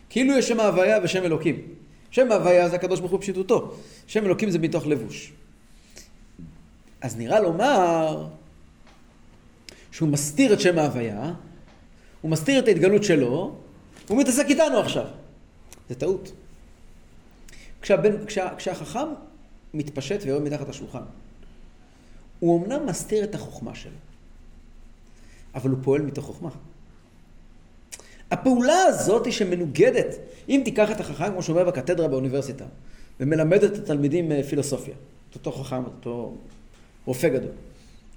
כאילו 0.09 0.37
יש 0.37 0.47
שם 0.47 0.59
הוויה 0.59 0.99
ושם 1.03 1.23
אלוקים. 1.23 1.61
שם 2.11 2.31
הוויה 2.31 2.69
זה 2.69 2.75
הקדוש 2.75 2.99
ברוך 2.99 3.11
הוא 3.11 3.21
פשיטותו, 3.21 3.75
שם 4.07 4.25
אלוקים 4.25 4.49
זה 4.49 4.59
מתוך 4.59 4.87
לבוש. 4.87 5.33
אז 7.01 7.17
נראה 7.17 7.39
לומר 7.39 8.27
שהוא 9.91 10.09
מסתיר 10.09 10.53
את 10.53 10.59
שם 10.61 10.79
ההוויה, 10.79 11.33
הוא 12.21 12.31
מסתיר 12.31 12.59
את 12.59 12.67
ההתגלות 12.67 13.03
שלו, 13.03 13.55
הוא 14.07 14.17
מתעסק 14.17 14.45
איתנו 14.49 14.77
עכשיו. 14.79 15.05
זה 15.89 15.95
טעות. 15.95 16.31
כשהבן, 17.81 18.25
כשה, 18.25 18.55
כשהחכם 18.57 19.07
מתפשט 19.73 20.19
ויורד 20.23 20.43
מתחת 20.43 20.69
לשולחן, 20.69 21.03
הוא 22.39 22.65
אמנם 22.65 22.85
מסתיר 22.85 23.23
את 23.23 23.35
החוכמה 23.35 23.75
שלו, 23.75 23.97
אבל 25.55 25.69
הוא 25.69 25.79
פועל 25.83 26.01
מתוך 26.01 26.25
חוכמה. 26.25 26.49
הפעולה 28.31 28.83
הזאת 28.83 29.25
היא 29.25 29.33
שמנוגדת, 29.33 30.15
אם 30.49 30.61
תיקח 30.65 30.91
את 30.91 30.99
החכם, 30.99 31.31
כמו 31.31 31.43
שאומר 31.43 31.63
בקתדרה 31.63 32.07
באוניברסיטה, 32.07 32.65
ומלמד 33.19 33.63
את 33.63 33.77
התלמידים 33.77 34.31
אה, 34.31 34.43
פילוסופיה, 34.43 34.93
את 35.29 35.35
אותו 35.35 35.51
חכם, 35.51 35.81
את 35.81 35.87
אותו 35.87 36.33
רופא 37.05 37.27
גדול, 37.27 37.51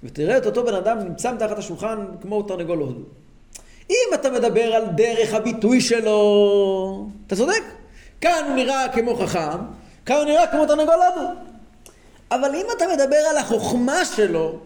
ותראה 0.03 0.37
את 0.37 0.45
אותו 0.45 0.65
בן 0.65 0.73
אדם 0.73 0.99
נמצא 0.99 1.33
מתחת 1.33 1.57
השולחן 1.57 1.97
כמו 2.21 2.43
תרנגול 2.43 2.79
הודו. 2.79 3.01
אם 3.89 4.13
אתה 4.13 4.29
מדבר 4.29 4.61
על 4.61 4.85
דרך 4.95 5.33
הביטוי 5.33 5.81
שלו, 5.81 7.07
אתה 7.27 7.35
צודק. 7.35 7.63
כאן 8.21 8.43
הוא 8.47 8.55
נראה 8.55 8.89
כמו 8.93 9.15
חכם, 9.15 9.57
כאן 10.05 10.15
הוא 10.15 10.25
נראה 10.25 10.47
כמו 10.47 10.65
תרנגול 10.65 10.95
הודו. 11.15 11.29
אבל 12.31 12.55
אם 12.55 12.65
אתה 12.77 12.85
מדבר 12.95 13.15
על 13.29 13.37
החוכמה 13.37 14.05
שלו. 14.05 14.59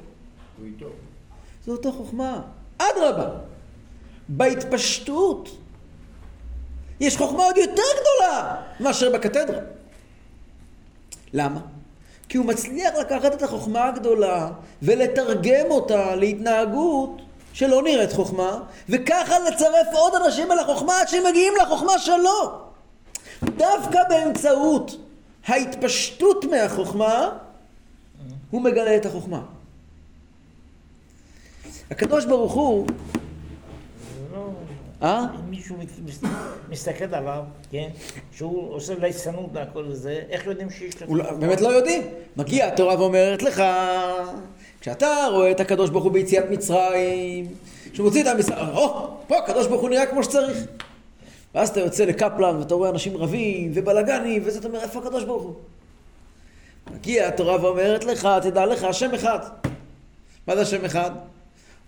זו 1.65 1.71
אותו 1.71 1.91
חוכמה. 1.91 2.41
אדרבה, 2.77 3.29
בהתפשטות 4.29 5.49
יש 6.99 7.17
חוכמה 7.17 7.43
עוד 7.43 7.57
יותר 7.57 7.81
גדולה 8.01 8.55
מאשר 8.79 9.11
בקתדרה. 9.11 9.59
למה? 11.33 11.59
כי 12.29 12.37
הוא 12.37 12.45
מצליח 12.45 12.93
לקחת 12.95 13.33
את 13.33 13.43
החוכמה 13.43 13.87
הגדולה 13.87 14.49
ולתרגם 14.81 15.65
אותה 15.69 16.15
להתנהגות 16.15 17.21
שלא 17.53 17.83
נראית 17.83 18.13
חוכמה, 18.13 18.59
וככה 18.89 19.39
לצרף 19.39 19.87
עוד 19.91 20.13
אנשים 20.15 20.51
אל 20.51 20.59
החוכמה 20.59 20.99
עד 20.99 21.07
שהם 21.07 21.23
מגיעים 21.29 21.53
לחוכמה 21.61 21.99
שלו. 21.99 22.59
דווקא 23.43 23.99
באמצעות 24.09 24.97
ההתפשטות 25.47 26.45
מהחוכמה, 26.45 27.29
הוא 28.51 28.61
מגלה 28.61 28.95
את 28.95 29.05
החוכמה. 29.05 29.41
הקדוש 31.91 32.25
ברוך 32.25 32.53
הוא. 32.53 32.87
אה? 35.03 35.25
אם 35.35 35.49
מישהו 35.49 35.75
מסתכל 36.69 37.15
עליו, 37.15 37.43
כן, 37.71 37.89
שהוא 38.31 38.73
עושה 38.73 38.93
ליצנות 38.99 39.49
והכל 39.53 39.85
זה, 39.91 40.21
איך 40.29 40.45
יודעים 40.45 40.69
שיש 40.69 41.01
לו... 41.01 41.15
לא- 41.15 41.31
באמת 41.31 41.61
לא 41.61 41.67
יודעים. 41.69 42.01
מגיעה 42.37 42.67
התורה 42.67 42.99
ואומרת 42.99 43.41
לך, 43.41 43.63
כשאתה 44.81 45.07
רואה 45.31 45.51
את 45.51 45.59
הקדוש 45.59 45.89
ברוך 45.89 46.03
הוא 46.03 46.11
ביציאת 46.11 46.45
מצרים, 46.49 47.47
שהוא 47.93 48.05
מוציא 48.05 48.21
את 48.21 48.27
עם 48.27 48.39
ישראל, 48.39 48.59
או, 48.75 49.07
פה 49.27 49.37
הקדוש 49.37 49.67
ברוך 49.67 49.81
הוא 49.81 49.89
נראה 49.89 50.05
כמו 50.05 50.23
שצריך. 50.23 50.57
ואז 51.55 51.69
אתה 51.69 51.79
יוצא 51.79 52.05
לקפלן 52.05 52.55
ואתה 52.55 52.75
רואה 52.75 52.89
אנשים 52.89 53.17
רבים 53.17 53.71
ובלאגנים, 53.73 54.41
וזה 54.45 54.59
אתה 54.59 54.67
אומר, 54.67 54.81
איפה 54.81 54.99
הקדוש 54.99 55.23
ברוך 55.23 55.43
הוא? 55.43 55.53
מגיעה 56.95 57.27
התורה 57.27 57.65
ואומרת 57.65 58.03
לך, 58.03 58.29
תדע 58.41 58.65
לך, 58.65 58.83
השם 58.83 59.13
אחד. 59.13 59.39
מה 60.47 60.55
זה 60.55 60.61
השם 60.61 60.85
אחד? 60.85 61.11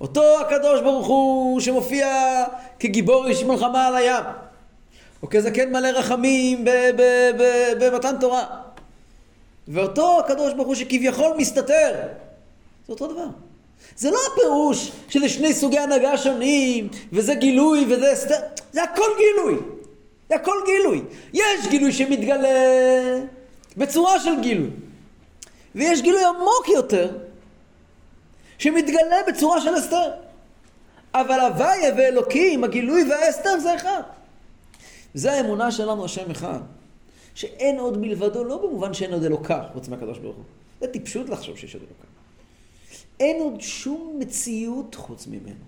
אותו 0.02 0.40
הקדוש 0.42 0.82
ברוך 0.82 1.08
הוא 1.08 1.60
שמופיע 1.60 2.08
כגיבור 2.80 3.28
איש 3.28 3.44
מלחמה 3.44 3.88
על 3.88 3.96
הים, 3.96 4.24
או 5.24 5.30
כזקן 5.30 5.72
מלא 5.72 5.88
רחמים 5.88 6.66
במתן 7.80 8.16
תורה. 8.20 8.46
ואותו 9.68 10.20
הקדוש 10.20 10.54
ברוך 10.54 10.68
הוא 10.68 10.76
שכביכול 10.76 11.34
מסתתר, 11.38 11.94
זה 12.88 12.94
אותו 12.94 13.08
דבר. 13.08 13.26
זה 13.98 14.12
לא 14.12 14.18
הפירוש 14.34 14.92
שזה 15.10 15.30
שני 15.30 15.54
סוגי 15.54 15.80
הנהגה 15.80 16.18
שונים, 16.18 16.90
וזה 17.14 17.36
גילוי 17.36 17.86
וזה 17.90 18.12
הסתר, 18.12 18.36
זה 18.72 18.84
הכל 18.84 19.10
גילוי. 19.18 19.60
זה 20.30 20.36
הכל 20.36 20.58
גילוי. 20.66 21.02
יש 21.34 21.68
גילוי 21.70 21.92
שמתגלה 21.92 22.50
בצורה 23.78 24.20
של 24.20 24.42
גילוי, 24.42 24.70
ויש 25.76 26.02
גילוי 26.02 26.26
עמוק 26.26 26.70
יותר, 26.76 27.10
שמתגלה 28.62 29.18
בצורה 29.28 29.62
של 29.62 29.76
הסתר. 29.76 30.12
אבל 31.14 31.40
הוויה 31.40 31.94
ואלוקים, 31.98 32.64
הגילוי 32.64 33.04
וההסתר 33.10 33.60
זה 33.60 33.76
אחד. 33.76 34.02
זה 35.14 35.34
האמונה 35.34 35.72
שלנו, 35.72 36.06
השם 36.06 36.32
אחד. 36.32 36.60
שאין 37.36 37.80
עוד 37.80 37.98
מלבדו, 37.98 38.44
לא 38.44 38.58
במובן 38.58 38.94
שאין 38.94 39.14
עוד 39.14 39.24
אלוקה, 39.24 39.64
חוץ 39.74 39.88
מהקדוש 39.88 40.18
ברוך 40.18 40.36
הוא. 40.36 40.44
זה 40.82 40.88
טיפשות 40.88 41.30
לחשוב 41.30 41.58
שיש 41.58 41.74
עוד 41.74 41.84
אלוקה. 41.84 42.08
אין 43.20 43.42
עוד 43.42 43.62
שום 43.62 44.16
מציאות 44.20 44.96
חוץ 44.96 45.28
ממנו. 45.28 45.66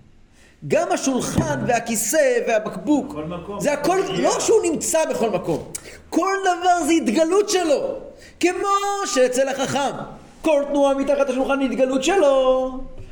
גם 0.68 0.92
השולחן 0.92 1.64
והכיסא 1.66 2.38
והבקבוק. 2.48 3.14
זה 3.58 3.72
הכל, 3.72 3.98
לא 4.18 4.40
שהוא 4.40 4.62
נמצא 4.62 5.04
בכל 5.10 5.30
מקום. 5.30 5.64
כל 6.10 6.36
דבר 6.42 6.86
זה 6.86 6.92
התגלות 6.92 7.48
שלו. 7.48 7.96
כמו 8.40 8.68
שאצל 9.06 9.48
החכם, 9.48 9.94
כל 10.44 10.62
תנועה 10.68 10.94
מתחת 10.94 11.30
השולחן 11.30 11.60
היא 11.60 11.70
התגלות 11.70 12.04
שלו. 12.04 12.70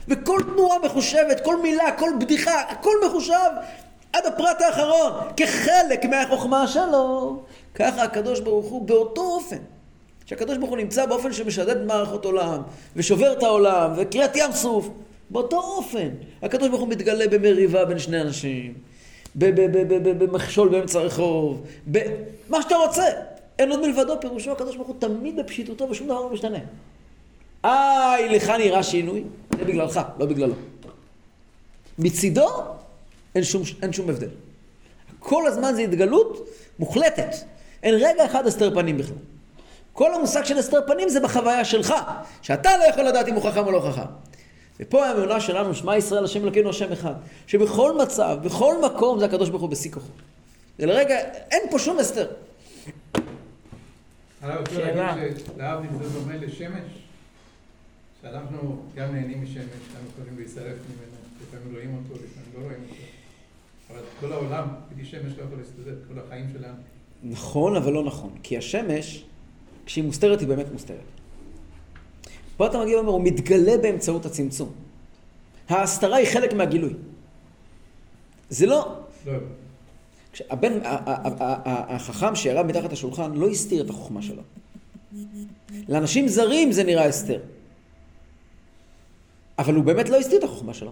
וכל 0.09 0.41
תנועה 0.55 0.79
מחושבת, 0.85 1.41
כל 1.45 1.62
מילה, 1.62 1.93
כל 1.93 2.11
בדיחה, 2.21 2.61
הכל 2.61 2.95
מחושב 3.07 3.51
עד 4.12 4.27
הפרט 4.27 4.61
האחרון, 4.61 5.12
כחלק 5.37 6.05
מהחוכמה 6.05 6.67
שלו. 6.67 7.37
ככה 7.75 8.03
הקדוש 8.03 8.41
ברוך 8.41 8.67
הוא 8.67 8.83
באותו 8.83 9.21
אופן. 9.21 9.57
שהקדוש 10.27 10.59
ברוך 10.59 10.71
הוא 10.71 10.79
נמצא 10.79 11.07
באופן 11.07 11.33
שמשדד 11.33 11.85
מערכות 11.87 12.25
עולם, 12.25 12.62
ושובר 12.97 13.33
את 13.33 13.43
העולם, 13.43 13.93
וקריעת 13.97 14.37
ים 14.37 14.53
סוף, 14.53 14.89
באותו 15.31 15.61
אופן. 15.61 16.09
הקדוש 16.43 16.69
ברוך 16.69 16.81
הוא 16.81 16.89
מתגלה 16.89 17.29
במריבה 17.29 17.85
בין 17.85 17.99
שני 17.99 18.21
אנשים, 18.21 18.75
במכשול 19.35 20.69
באמצע 20.69 20.99
הרחוב, 20.99 21.62
מה 22.49 22.62
שאתה 22.62 22.77
רוצה. 22.77 23.05
אין 23.59 23.71
עוד 23.71 23.81
מלבדו, 23.81 24.21
פירושו 24.21 24.53
הקדוש 24.53 24.77
ברוך 24.77 24.89
הוא 24.89 24.97
תמיד 24.99 25.37
בפשיטותו 25.37 25.89
ושום 25.91 26.07
דבר 26.07 26.21
לא 26.21 26.31
משתנה. 26.31 26.59
איי, 27.64 28.28
לך 28.28 28.49
נראה 28.49 28.83
שינוי, 28.83 29.25
זה 29.59 29.64
בגללך, 29.64 30.00
לא 30.19 30.26
בגללו. 30.26 30.54
מצידו 31.99 32.49
אין 33.35 33.45
שום, 33.45 33.62
אין 33.83 33.92
שום 33.92 34.11
הבדל. 34.11 34.28
כל 35.19 35.47
הזמן 35.47 35.75
זה 35.75 35.83
התגלות 35.83 36.49
מוחלטת. 36.78 37.35
אין 37.83 37.95
רגע 37.95 38.25
אחד 38.25 38.47
הסתר 38.47 38.75
פנים 38.75 38.99
בכלל. 38.99 39.16
כל 39.92 40.14
המושג 40.14 40.45
של 40.45 40.59
הסתר 40.59 40.81
פנים 40.87 41.09
זה 41.09 41.21
בחוויה 41.21 41.64
שלך, 41.64 41.95
שאתה 42.42 42.76
לא 42.76 42.85
יכול 42.85 43.04
לדעת 43.04 43.28
אם 43.28 43.35
הוא 43.35 43.42
חכם 43.42 43.66
או 43.66 43.73
לא 43.73 43.81
חכם. 43.90 44.02
ופה 44.81 45.07
האמונה 45.07 45.40
שלנו, 45.40 45.75
שמע 45.75 45.97
ישראל 45.97 46.25
השם 46.25 46.42
אלוקינו 46.42 46.71
השם 46.71 46.92
אחד, 46.92 47.12
שבכל 47.47 47.99
מצב, 48.02 48.38
בכל 48.42 48.75
מקום 48.87 49.19
זה 49.19 49.25
הקדוש 49.25 49.49
ברוך 49.49 49.62
הוא 49.62 49.71
בשיא 49.71 49.90
כוחו. 49.90 50.09
ולרגע, 50.78 51.19
אין 51.50 51.62
פה 51.71 51.78
שום 51.78 51.99
הסתר. 51.99 52.26
הרב 54.42 54.59
רוצה 54.59 54.75
שאלה. 54.75 55.16
להגיד 55.16 55.37
שלהבדיל 55.47 55.90
זה 56.02 56.19
דומה 56.19 56.37
לשמש? 56.37 56.83
שאנחנו 58.23 58.83
גם 58.95 59.14
נהנים 59.14 59.43
משמש, 59.43 59.59
גם 59.59 60.02
יכולים 60.12 60.37
להישרף 60.37 60.64
ממנו, 60.64 61.17
לפעמים 61.43 61.75
רואים 61.75 61.95
אותו, 61.95 62.25
לפעמים 62.25 62.50
לא 62.55 62.64
רואים 62.64 62.83
אותו. 62.83 63.02
אבל 63.91 64.00
כל 64.21 64.33
העולם, 64.33 64.69
בלי 64.95 65.05
שמש 65.05 65.33
לא 65.38 65.43
יכול 65.43 65.59
להסתדר, 65.59 65.95
כל 66.09 66.21
החיים 66.21 66.47
שלנו. 66.52 66.75
נכון, 67.23 67.76
אבל 67.76 67.93
לא 67.93 68.05
נכון. 68.05 68.31
כי 68.43 68.59
השמש, 68.59 69.25
כשהיא 69.87 70.05
מוסתרת, 70.05 70.41
היא 70.41 70.49
באמת 70.49 70.73
מוסתרת. 70.73 70.97
פה 72.57 72.67
אתה 72.67 72.81
מגיע 72.83 72.97
ואומר, 72.97 73.11
הוא 73.11 73.25
מתגלה 73.25 73.79
באמצעות 73.79 74.26
הצמצום. 74.26 74.73
ההסתרה 75.69 76.17
היא 76.17 76.26
חלק 76.33 76.52
מהגילוי. 76.52 76.95
זה 78.50 78.67
לא... 78.67 78.99
לא, 79.26 79.33
הבן, 80.50 80.73
החכם 81.88 82.35
שירד 82.35 82.67
מתחת 82.67 82.93
השולחן 82.93 83.33
לא 83.33 83.49
הסתיר 83.49 83.85
את 83.85 83.91
החוכמה 83.91 84.23
שלו. 84.23 84.43
לאנשים 85.88 86.29
זרים 86.29 86.73
זה 86.73 86.85
נראה 86.85 87.07
הסתר. 87.07 87.41
אבל 89.62 89.75
הוא 89.75 89.85
באמת 89.85 90.09
לא 90.09 90.16
הסתיר 90.16 90.38
את 90.38 90.45
החוכמה 90.45 90.75
שלו. 90.75 90.90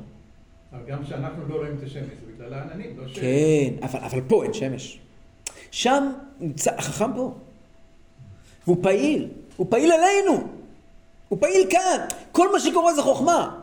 אבל 0.72 0.80
גם 0.86 1.04
כשאנחנו 1.04 1.48
לא 1.48 1.54
רואים 1.54 1.76
את 1.78 1.82
השמש, 1.82 2.04
זה 2.04 2.32
בגלל 2.34 2.54
העננים, 2.54 2.96
לא 2.98 3.08
ש... 3.08 3.18
כן, 3.18 3.86
אבל, 3.86 4.00
אבל 4.00 4.20
פה 4.28 4.44
אין 4.44 4.52
שמש. 4.52 4.98
שם 5.70 6.12
נמצא, 6.40 6.70
החכם 6.76 7.12
פה. 7.14 7.34
והוא 8.66 8.76
פעיל, 8.82 9.28
הוא 9.56 9.66
פעיל 9.70 9.92
עלינו. 9.92 10.48
הוא 11.28 11.38
פעיל 11.40 11.66
כאן. 11.70 12.06
כל 12.32 12.52
מה 12.52 12.60
שקורה 12.60 12.94
זה 12.94 13.02
חוכמה. 13.02 13.58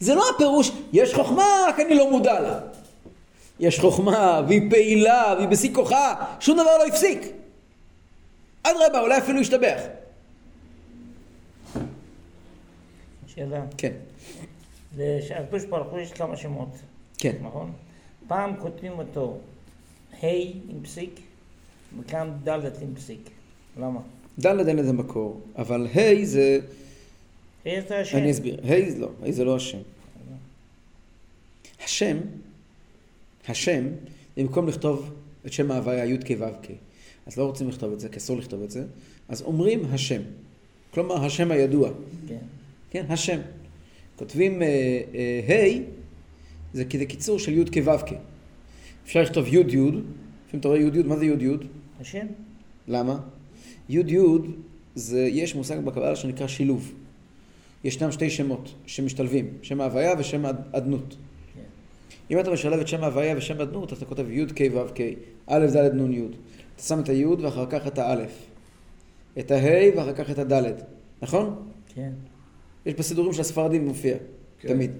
זה 0.00 0.14
לא 0.14 0.24
הפירוש, 0.34 0.70
יש 0.92 1.14
חוכמה, 1.14 1.44
רק 1.68 1.80
אני 1.80 1.94
לא 1.94 2.10
מודע 2.10 2.40
לה. 2.40 2.58
יש 3.60 3.80
חוכמה, 3.80 4.42
והיא 4.48 4.70
פעילה, 4.70 5.34
והיא 5.36 5.48
בשיא 5.48 5.74
כוחה, 5.74 6.14
שום 6.40 6.58
דבר 6.58 6.78
לא 6.78 6.86
הפסיק. 6.86 7.20
אדרבה, 8.62 9.00
אולי 9.00 9.18
אפילו 9.18 9.40
ישתבח. 9.40 9.80
שאלה. 13.36 13.64
כן, 13.78 13.92
לקדוש 14.96 15.64
ברוך 15.64 15.88
הוא 15.88 16.00
יש 16.00 16.12
כמה 16.12 16.36
שמות, 16.36 16.68
כן. 17.18 17.36
נכון? 17.42 17.72
פעם 18.28 18.56
כותבים 18.60 18.92
אותו 18.92 19.38
ה' 20.22 20.26
עם 20.68 20.82
פסיק, 20.82 21.20
וכאן 22.00 22.30
ד' 22.44 22.64
עם 22.82 22.94
פסיק. 22.94 23.30
למה? 23.78 24.00
ד' 24.40 24.46
אין 24.46 24.76
לזה 24.76 24.92
מקור, 24.92 25.40
אבל 25.56 25.86
ה' 25.86 26.24
זה, 26.24 26.60
ה' 27.66 27.80
זה 27.88 27.98
השם. 27.98 28.16
אני 28.16 28.30
אסביר, 28.30 28.60
ה' 28.64 28.90
זה 28.90 28.98
לא, 28.98 29.10
ה' 29.22 29.32
זה 29.32 29.44
לא 29.44 29.56
השם. 29.56 29.78
השם, 31.84 32.16
השם, 33.48 33.86
במקום 34.36 34.68
לכתוב 34.68 35.14
את 35.46 35.52
שם 35.52 35.70
ההוויה 35.70 36.04
י' 36.04 36.18
כ' 36.18 36.30
ו' 36.38 36.44
כ', 36.62 36.70
אז 37.26 37.36
לא 37.36 37.44
רוצים 37.44 37.68
לכתוב 37.68 37.92
את 37.92 38.00
זה, 38.00 38.08
כי 38.08 38.18
אסור 38.18 38.36
לכתוב 38.36 38.62
את 38.62 38.70
זה, 38.70 38.84
אז 39.28 39.42
אומרים 39.42 39.82
השם. 39.92 40.22
כלומר, 40.94 41.24
השם 41.24 41.50
הידוע. 41.50 41.90
כן. 42.28 42.38
כן, 42.96 43.04
השם. 43.08 43.40
כותבים 44.16 44.62
אה, 44.62 44.66
אה, 45.14 45.54
ה', 45.54 45.80
זה 46.72 46.84
כי 46.84 46.98
זה 46.98 47.06
קיצור 47.06 47.38
של 47.38 47.58
י' 47.58 47.64
כ' 47.64 47.86
ו' 47.86 47.98
כ'. 48.06 48.12
אפשר 49.04 49.22
לכתוב 49.22 49.46
י' 49.46 49.56
י', 49.56 49.60
לפעמים 49.60 50.60
אתה 50.60 50.68
רואה 50.68 50.78
י' 50.80 50.82
י', 50.82 51.02
מה 51.02 51.16
זה 51.16 51.24
י' 51.24 51.28
י'? 51.28 51.56
השם? 52.00 52.26
למה? 52.88 53.18
י' 53.88 53.98
י' 53.98 54.18
זה, 54.94 55.20
יש 55.20 55.54
מושג 55.54 55.78
בקבלה 55.84 56.16
שנקרא 56.16 56.46
שילוב. 56.46 56.92
ישנם 57.84 58.12
שתי 58.12 58.30
שמות 58.30 58.74
שמשתלבים, 58.86 59.50
שם 59.62 59.80
ההוויה 59.80 60.14
ושם 60.18 60.46
הד- 60.46 60.64
אדנות. 60.72 61.16
כן. 61.54 61.60
אם 62.30 62.40
אתה 62.40 62.50
משלב 62.50 62.80
את 62.80 62.88
שם 62.88 63.04
ההוויה 63.04 63.36
ושם 63.36 63.60
אדנות, 63.60 63.92
אתה 63.92 64.04
כותב 64.04 64.30
י' 64.30 64.46
כ' 64.46 64.60
ו' 64.74 64.88
כ', 64.94 65.00
א' 65.46 65.66
ד' 65.66 65.94
נ' 65.94 66.12
י'. 66.12 66.20
אתה 66.74 66.82
שם 66.82 67.00
את 67.00 67.08
הי' 67.08 67.24
ואחר 67.24 67.66
כך 67.70 67.86
את 67.86 67.98
האלף. 67.98 68.46
את 69.38 69.50
הה' 69.50 69.96
ואחר 69.96 70.12
כך 70.12 70.30
את 70.30 70.38
הד', 70.38 70.72
נכון? 71.22 71.68
כן. 71.94 72.12
יש 72.86 72.94
בסידורים 72.94 73.32
של 73.32 73.40
הספרדים 73.40 73.86
מופיע, 73.86 74.16
כן. 74.60 74.68
תמיד. 74.68 74.90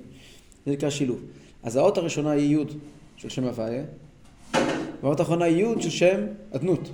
זה 0.67 0.73
נקרא 0.73 0.91
שילוב. 0.91 1.23
אז 1.63 1.77
האות 1.77 1.99
הראשונה 1.99 2.31
היא 2.31 2.57
י' 2.59 2.65
של 3.17 3.29
שם 3.29 3.45
הוויה, 3.45 3.85
והאות 5.03 5.21
האחרונה 5.21 5.45
היא 5.45 5.67
י' 5.67 5.83
של 5.83 5.91
שם 5.91 6.21
אדנות. 6.53 6.89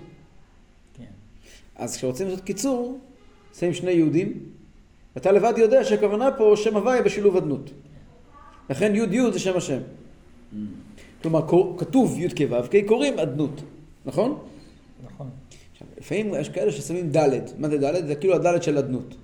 כן. 0.97 1.05
אז 1.77 1.97
כשרוצים 1.97 2.29
לעשות 2.29 2.45
קיצור, 2.45 2.99
שמים 3.59 3.75
שני 3.75 3.91
יהודים, 3.91 4.39
ואתה 5.17 5.33
לבד 5.33 5.53
יודע 5.57 5.85
שהכוונה 5.85 6.31
פה 6.39 6.53
שם 6.57 6.77
הוויה 6.77 7.03
בשילוב 7.03 7.37
אדנות. 7.37 7.71
לכן 8.71 8.93
י' 8.95 9.17
י' 9.17 9.33
זה 9.33 9.39
שם 9.39 9.57
השם. 9.57 9.79
כלומר, 11.23 11.47
קור- 11.47 11.75
כתוב 11.79 12.19
י' 12.19 12.29
כ' 12.29 12.41
ו' 12.51 12.69
כ', 12.71 12.77
קוראים 12.89 13.19
אדנות, 13.19 13.61
נכון? 14.07 14.39
נכון. 15.05 15.31
עכשיו, 15.73 15.87
לפעמים 15.99 16.35
יש 16.41 16.49
כאלה 16.49 16.73
ששמים 16.73 17.11
ד', 17.17 17.29
מה 17.59 17.69
זה 17.69 17.79
ד'? 17.79 18.07
זה 18.07 18.15
כאילו 18.15 18.35
הד' 18.35 18.63
של 18.63 18.79
אדנות. 18.79 19.15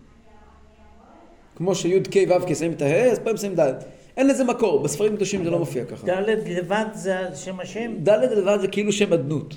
כמו 1.58 1.74
שי' 1.74 2.00
כ' 2.10 2.16
ו' 2.28 2.46
כ' 2.48 2.54
שמים 2.56 2.72
את 2.72 2.82
הה', 2.82 3.10
אז 3.10 3.18
פעם 3.18 3.36
שמים 3.36 3.54
ד'. 3.54 3.72
אין 4.16 4.26
לזה 4.26 4.44
מקור, 4.44 4.80
בספרים 4.82 5.16
קדושים 5.16 5.44
זה 5.44 5.50
לא 5.50 5.58
מופיע 5.58 5.84
ככה. 5.84 6.06
ד' 6.06 6.28
לבד 6.46 6.84
זה 6.94 7.16
שם 7.34 7.60
השם? 7.60 7.92
ד' 8.02 8.08
לבד 8.08 8.58
זה 8.60 8.68
כאילו 8.68 8.92
שם 8.92 9.12
אדנות. 9.12 9.54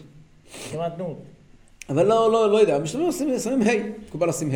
שם 0.72 0.80
אדנות. 0.80 1.18
אבל 1.90 2.06
לא, 2.08 2.32
לא, 2.32 2.52
לא 2.52 2.58
יודע, 2.58 2.80
משתמשים 2.80 3.40
שמים, 3.40 3.62
ה', 3.62 4.06
מקובל 4.08 4.30
לשים 4.30 4.52
ה'. 4.52 4.56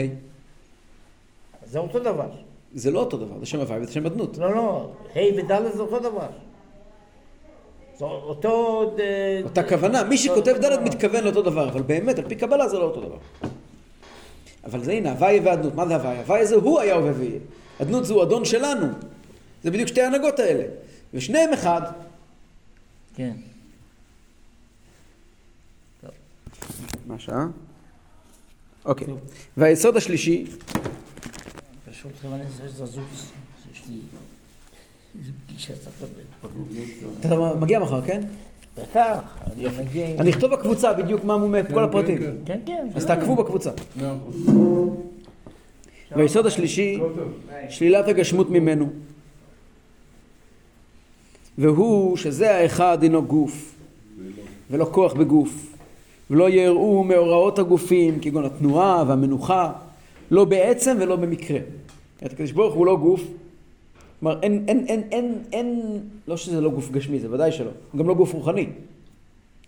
זה 1.65 1.79
אותו 1.79 1.99
דבר. 1.99 2.29
זה 2.73 2.91
לא 2.91 2.99
אותו 2.99 3.17
דבר, 3.17 3.39
זה 3.39 3.45
שם 3.45 3.59
הוויה 3.59 3.81
וזה 3.81 3.91
שם 3.93 4.05
אדנות. 4.05 4.37
לא, 4.37 4.55
לא, 4.55 4.89
ה' 5.15 5.19
וד' 5.37 5.73
זה 5.75 5.81
אותו 5.81 5.99
דבר. 5.99 6.27
זה 7.97 8.05
אותו... 8.05 8.83
ד- 8.97 9.43
אותה 9.43 9.63
כוונה, 9.63 10.03
מי 10.03 10.17
שכותב 10.17 10.55
ד' 10.61 10.83
מתכוון 10.83 11.23
לאותו 11.23 11.41
דבר, 11.41 11.69
אבל 11.69 11.81
באמת, 11.81 12.19
על 12.19 12.25
פי 12.29 12.35
קבלה 12.35 12.67
זה 12.67 12.77
לא 12.79 12.83
אותו 12.83 13.01
דבר. 13.01 13.17
אבל 14.65 14.83
זה 14.83 14.91
הנה, 14.91 15.11
הוויה 15.11 15.41
ואדנות, 15.43 15.75
מה 15.75 15.87
זה 15.87 15.95
הוויה? 15.95 16.19
הוויה 16.19 16.45
זה 16.45 16.55
הוא 16.55 16.79
היה 16.79 16.95
הווה 16.95 17.11
ויהיה. 17.17 17.39
אדנות 17.81 18.05
זהו 18.05 18.23
אדון 18.23 18.45
שלנו. 18.45 18.87
זה 19.63 19.71
בדיוק 19.71 19.87
שתי 19.87 20.01
ההנהגות 20.01 20.39
האלה. 20.39 20.63
ושניהם 21.13 21.53
אחד. 21.53 21.81
כן. 23.15 23.33
מה 27.07 27.15
השעה? 27.15 27.47
אוקיי. 28.85 29.07
והיסוד 29.57 29.97
השלישי. 29.97 30.45
אתה 37.19 37.35
מגיע 37.59 37.79
מחר, 37.79 38.05
כן? 38.05 38.21
בטח, 38.77 39.19
אני 39.53 39.65
מגיע... 39.79 40.07
אני 40.19 40.29
אכתוב 40.29 40.51
בקבוצה 40.51 40.93
בדיוק 40.93 41.23
מה 41.23 41.37
מומה, 41.37 41.63
כל 41.63 41.83
הפרטים. 41.83 42.17
כן, 42.17 42.35
כן, 42.45 42.59
כן. 42.65 42.87
אז 42.95 43.05
תעקבו 43.05 43.35
בקבוצה. 43.35 43.71
והיסוד 46.11 46.45
השלישי, 46.45 46.99
שלילת 47.69 48.07
הגשמות 48.07 48.49
ממנו. 48.49 48.89
והוא 51.57 52.17
שזה 52.17 52.55
האחד 52.55 53.03
הינו 53.03 53.25
גוף, 53.25 53.75
ולא 54.71 54.87
כוח 54.91 55.13
בגוף, 55.13 55.75
ולא 56.29 56.49
יראו 56.49 57.03
מאורעות 57.03 57.59
הגופים, 57.59 58.19
כגון 58.19 58.45
התנועה 58.45 59.03
והמנוחה, 59.07 59.71
לא 60.31 60.45
בעצם 60.45 60.97
ולא 60.99 61.15
במקרה. 61.15 61.59
את 62.23 62.33
הקדוש 62.33 62.51
ברוך 62.51 62.73
הוא 62.73 62.85
לא 62.85 62.97
גוף, 62.97 63.21
כלומר 64.25 64.39
אין, 64.43 64.65
אין, 64.67 64.85
אין, 64.87 65.03
אין, 65.11 65.43
אין, 65.53 65.99
לא 66.27 66.37
שזה 66.37 66.61
לא 66.61 66.69
גוף 66.69 66.91
גשמי, 66.91 67.19
זה 67.19 67.31
ודאי 67.31 67.51
שלא, 67.51 67.69
הוא 67.91 67.99
גם 67.99 68.07
לא 68.07 68.13
גוף 68.13 68.33
רוחני. 68.33 68.69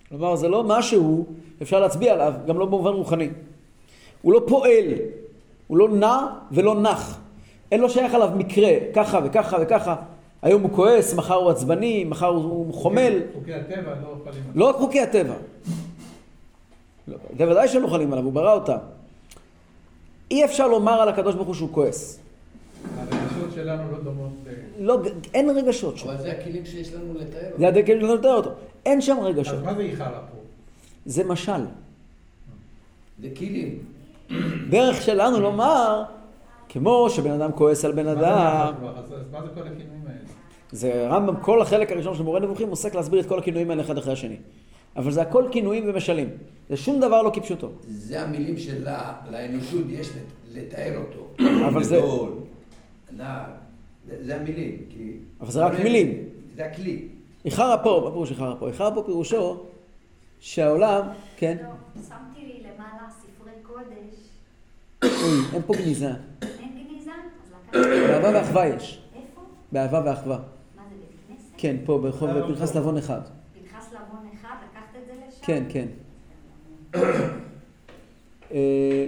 כלומר 0.09 0.35
זה 0.35 0.47
לא 0.47 0.63
משהו, 0.63 1.25
אפשר 1.61 1.79
להצביע 1.79 2.13
עליו, 2.13 2.33
גם 2.47 2.59
לא 2.59 2.65
במובן 2.65 2.91
רוחני. 2.91 3.29
הוא 4.21 4.33
לא 4.33 4.41
פועל, 4.47 4.83
הוא 5.67 5.77
לא 5.77 5.89
נע 5.89 6.27
ולא 6.51 6.81
נח. 6.81 7.19
אין 7.71 7.81
לו 7.81 7.89
שייך 7.89 8.13
עליו 8.13 8.29
מקרה, 8.37 8.69
ככה 8.93 9.19
וככה 9.23 9.57
וככה. 9.61 9.95
היום 10.41 10.61
הוא 10.61 10.71
כועס, 10.71 11.13
מחר 11.13 11.35
הוא 11.35 11.49
עצבני, 11.49 12.03
מחר 12.03 12.27
הוא 12.27 12.73
חומל. 12.73 13.19
חוקי 13.33 13.53
הטבע 13.53 13.75
לא 13.75 14.15
חלים 14.23 14.43
עליו. 14.43 14.55
לא 14.55 14.69
רק 14.69 14.75
חוקי 14.75 15.01
הטבע. 15.01 15.33
לא, 17.07 17.17
זה 17.37 17.51
ודאי 17.51 17.67
שהם 17.67 17.81
לא 17.81 17.87
חלים 17.87 18.13
עליו, 18.13 18.25
הוא 18.25 18.33
ברא 18.33 18.53
אותם. 18.53 18.77
אי 20.31 20.45
אפשר 20.45 20.67
לומר 20.67 21.01
על 21.01 21.09
הקדוש 21.09 21.35
ברוך 21.35 21.47
הוא 21.47 21.55
שהוא 21.55 21.69
כועס. 21.71 22.26
שלנו 23.57 23.91
לא 23.91 23.97
דומות. 24.03 24.29
לא, 24.79 25.01
אין 25.33 25.49
רגשות 25.49 25.97
שם. 25.97 26.07
אבל 26.09 26.17
זה 26.21 26.31
הכלים 26.31 26.65
שיש 26.65 26.93
לנו 26.93 27.13
לתאר. 27.13 27.49
זה 27.57 27.67
הדקל 27.67 27.99
שלא 27.99 28.15
לתאר 28.15 28.33
אותו. 28.35 28.49
אין 28.85 29.01
שם 29.01 29.17
אז 29.19 29.25
רגשות. 29.25 29.63
מה 29.63 29.73
זה 29.73 29.81
איחרה 29.81 30.19
פה? 30.19 30.37
זה 31.05 31.23
משל. 31.23 31.61
זה 33.21 33.27
כלים. 33.37 33.79
דרך 34.69 35.01
שלנו 35.01 35.39
לומר, 35.39 36.03
כמו 36.69 37.09
שבן 37.09 37.31
אדם 37.31 37.51
כועס 37.51 37.85
על 37.85 37.91
בן 37.91 38.07
אדם? 38.07 38.73
אז 38.95 39.13
אז 39.13 39.21
מה 39.31 39.41
זה 39.41 39.47
כל 39.53 39.61
הכינויים 39.67 40.01
האלה? 40.07 40.19
זה 40.71 41.07
רמב"ם, 41.09 41.35
כל 41.41 41.61
החלק 41.61 41.91
הראשון 41.91 42.15
של 42.15 42.23
מורה 42.23 42.39
נבוכים 42.39 42.69
עוסק 42.69 42.95
להסביר 42.95 43.19
את 43.19 43.25
כל 43.25 43.39
הכינויים 43.39 43.69
האלה 43.71 43.81
אחד 43.81 43.97
אחרי 43.97 44.13
השני. 44.13 44.35
אבל 44.95 45.11
זה 45.11 45.21
הכל 45.21 45.45
כינויים 45.51 45.83
ומשלים. 45.89 46.29
זה 46.69 46.77
שום 46.77 46.99
דבר 46.99 47.21
לא 47.21 47.29
כפשוטו. 47.33 47.69
זה 47.87 48.21
המילים 48.21 48.57
שלה, 48.57 49.13
לאנושות 49.31 49.83
יש 49.89 50.07
לת- 50.09 50.15
לתאר 50.57 50.97
אותו. 50.97 51.45
אבל 51.67 51.83
זה-. 51.83 52.01
זה- 53.15 54.35
המילים. 54.35 54.77
כי... 54.89 55.11
אבל 55.41 55.51
זה 55.51 55.65
רק 55.65 55.79
מילים. 55.79 56.23
זה 56.55 56.65
הכלי. 56.65 57.07
איחרה 57.45 57.83
פה, 57.83 58.01
מה 58.05 58.11
פירוש 58.11 58.31
איחרה 58.31 58.55
פה? 58.55 58.67
איחרה 58.67 58.95
פה 58.95 59.03
פירושו 59.05 59.63
שהעולם, 60.39 61.07
כן, 61.37 61.57
לא, 61.63 61.69
שמתי 62.07 62.41
לי 62.47 62.63
למעלה 62.63 63.09
ספרי 63.09 63.51
קודש, 63.63 64.15
אוי, 65.03 65.39
אין 65.53 65.61
פה 65.65 65.73
גניזה. 65.73 66.07
אין 66.07 66.69
גניזה? 66.87 67.11
אז 67.11 67.51
לקחתי... 67.73 68.07
באהבה 68.07 68.39
ואחווה 68.39 68.67
יש. 68.67 69.01
איפה? 69.15 69.41
באהבה 69.71 70.01
ואחווה. 70.05 70.37
מה 70.37 70.83
זה, 70.89 70.95
בית 70.99 71.09
כנסת? 71.39 71.51
כן, 71.57 71.75
פה 71.85 71.97
ברחוב 72.03 72.29
פנחס 72.47 72.75
לבון 72.75 72.97
אחד. 72.97 73.21
פנחס 73.61 73.93
לבון 73.93 74.29
אחד, 74.33 74.55
לקחת 74.71 74.95
את 75.01 75.05
זה 75.07 75.13
לשם? 75.27 75.45
כן, 75.45 75.63
כן. 75.69 75.87
אה, 78.51 79.07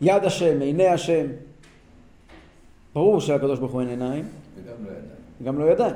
יד 0.00 0.24
השם, 0.24 0.60
עיני 0.60 0.86
השם. 0.86 1.26
ברור 2.94 3.20
שלקדוש 3.20 3.58
ברוך 3.58 3.72
הוא 3.72 3.80
אין 3.80 3.88
עיניים, 3.88 4.24
וגם 4.56 4.84
לא. 4.84 4.90
וגם 5.40 5.58
לא 5.58 5.64
ידיים. 5.64 5.94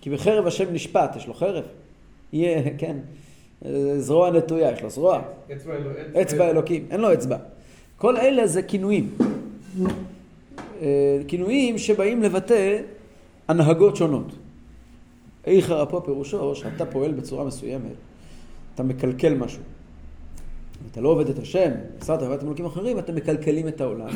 כי 0.00 0.10
בחרב 0.10 0.46
השם 0.46 0.72
נשפט, 0.72 1.16
יש 1.16 1.26
לו 1.26 1.34
חרב. 1.34 1.64
יהיה, 2.32 2.62
כן, 2.78 2.96
זרוע 3.98 4.30
נטויה, 4.30 4.72
יש 4.72 4.82
לו 4.82 4.90
זרוע. 4.90 5.22
אצבע 5.52 5.76
אלו... 5.76 5.90
אצבע 6.22 6.50
אלוקים, 6.50 6.86
אין 6.90 7.00
לו 7.00 7.12
אצבע. 7.12 7.36
כל 7.96 8.16
אלה 8.16 8.46
זה 8.46 8.62
כינויים. 8.62 9.10
אה, 10.82 11.18
כינויים 11.28 11.78
שבאים 11.78 12.22
לבטא 12.22 12.78
הנהגות 13.48 13.96
שונות. 13.96 14.32
איכר 15.46 15.84
פה 15.86 16.02
פירושו 16.04 16.54
שאתה 16.54 16.86
פועל 16.86 17.12
בצורה 17.12 17.44
מסוימת, 17.44 17.92
אתה 18.74 18.82
מקלקל 18.82 19.34
משהו. 19.34 19.62
אתה 20.92 21.00
לא 21.00 21.08
עובד 21.08 21.28
את 21.28 21.38
השם, 21.38 21.70
עשרת 22.00 22.22
עבודת 22.22 22.42
אלוקים 22.42 22.66
אחרים, 22.66 22.98
אתם 22.98 23.14
מקלקלים 23.14 23.68
את 23.68 23.80
העולם, 23.80 24.08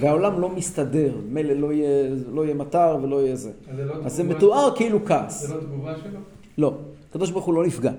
והעולם 0.00 0.40
לא 0.40 0.48
מסתדר, 0.48 1.12
מילא 1.28 1.52
לא 1.52 1.72
יהיה, 1.72 2.08
לא 2.32 2.44
יהיה 2.44 2.54
מטר 2.54 2.98
ולא 3.02 3.22
יהיה 3.22 3.36
זה. 3.36 3.50
אז 3.68 3.76
זה 3.76 3.84
לא 3.84 3.94
אז 4.04 4.12
זה 4.12 4.22
מתואר 4.22 4.76
כאילו 4.76 5.04
כעס. 5.04 5.46
זה 5.46 5.54
לא 5.54 5.60
תגובה 5.60 5.96
שלו? 5.96 6.18
לא, 6.58 6.74
הקדוש 7.10 7.30
ברוך 7.30 7.44
הוא 7.44 7.54
לא 7.54 7.66
נפגע. 7.66 7.92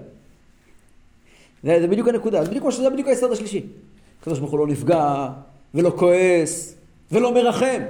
זה, 1.64 1.78
זה 1.82 1.88
בדיוק 1.88 2.08
הנקודה, 2.08 2.44
זה 2.44 2.50
בדיוק 2.50 2.70
שזה 2.70 2.90
בדיוק 2.90 3.08
היסוד 3.08 3.32
השלישי. 3.32 3.66
הקדוש 4.22 4.40
ברוך 4.40 4.52
הוא 4.52 4.60
לא 4.60 4.68
נפגע, 4.68 5.30
ולא 5.76 5.94
כועס, 5.98 6.76
ולא 7.12 7.34
מרחם, 7.34 7.82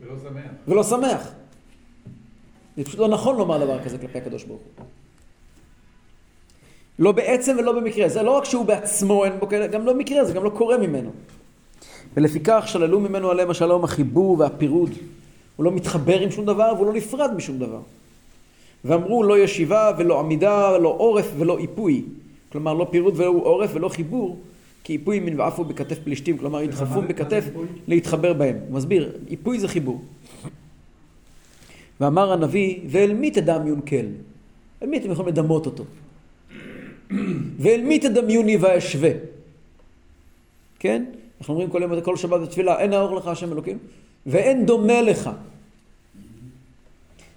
ולא 0.00 0.14
שמח. 0.22 0.50
ולא 0.68 0.82
שמח. 0.82 1.30
זה 2.76 2.84
פשוט 2.84 3.00
לא 3.00 3.08
נכון 3.08 3.36
לומר 3.36 3.58
דבר 3.64 3.84
כזה 3.84 3.98
כלפי 3.98 4.18
הקדוש 4.18 4.44
ברוך 4.44 4.60
הוא. 4.60 4.84
לא 6.98 7.12
בעצם 7.12 7.56
ולא 7.58 7.72
במקרה, 7.72 8.08
זה 8.08 8.22
לא 8.22 8.30
רק 8.30 8.44
שהוא 8.44 8.64
בעצמו 8.64 9.24
אין 9.24 9.32
בו 9.38 9.48
כאלה, 9.48 9.66
גם 9.66 9.86
לא 9.86 9.94
מקרה, 9.94 10.24
זה 10.24 10.32
גם 10.32 10.44
לא 10.44 10.50
קורה 10.50 10.78
ממנו. 10.78 11.10
ולפיכך 12.16 12.64
שללו 12.66 13.00
ממנו 13.00 13.30
עליהם 13.30 13.50
השלום 13.50 13.84
החיבור 13.84 14.38
והפירוד. 14.38 14.90
הוא 15.56 15.64
לא 15.64 15.72
מתחבר 15.72 16.20
עם 16.20 16.30
שום 16.30 16.46
דבר 16.46 16.72
והוא 16.76 16.86
לא 16.86 16.92
נפרד 16.92 17.34
משום 17.36 17.58
דבר. 17.58 17.80
ואמרו 18.84 19.22
לא 19.22 19.38
ישיבה 19.38 19.92
ולא 19.98 20.20
עמידה, 20.20 20.78
לא 20.78 20.94
עורף 20.98 21.30
ולא 21.38 21.58
איפוי. 21.58 22.02
כלומר 22.52 22.74
לא 22.74 22.86
פירוד 22.90 23.14
ולא 23.16 23.28
עורף 23.28 23.70
ולא 23.74 23.88
חיבור, 23.88 24.38
כי 24.84 24.92
איפוי 24.92 25.20
מן 25.20 25.40
ועפו 25.40 25.64
בכתף 25.64 25.98
פלישתים, 26.04 26.38
כלומר 26.38 26.62
ידחפו 26.62 27.02
בכתף? 27.02 27.44
להתחבר 27.88 28.32
בהם. 28.32 28.56
הוא 28.68 28.76
מסביר, 28.76 29.12
איפוי 29.30 29.58
זה 29.58 29.68
חיבור. 29.68 30.00
ואמר 32.00 32.32
הנביא, 32.32 32.78
ואל 32.88 33.12
מי 33.14 33.30
תדע 33.30 33.58
מיונקל? 33.58 34.06
אל 34.82 34.86
מי 34.88 34.98
אתם 34.98 35.10
יכולים 35.10 35.28
לדמות 35.28 35.66
אותו? 35.66 35.84
ואל 37.58 37.82
מי 37.82 37.98
תדמיוני 37.98 38.56
ואשווה? 38.56 39.10
כן? 40.78 41.04
אנחנו 41.40 41.54
אומרים 41.54 41.70
כל 41.70 41.82
יום, 41.82 42.00
כל 42.00 42.16
שבת 42.16 42.40
בתפילה, 42.40 42.80
אין 42.80 42.92
האור 42.92 43.16
לך 43.16 43.26
השם 43.26 43.52
אלוקים, 43.52 43.78
ואין 44.26 44.66
דומה 44.66 45.02
לך. 45.02 45.30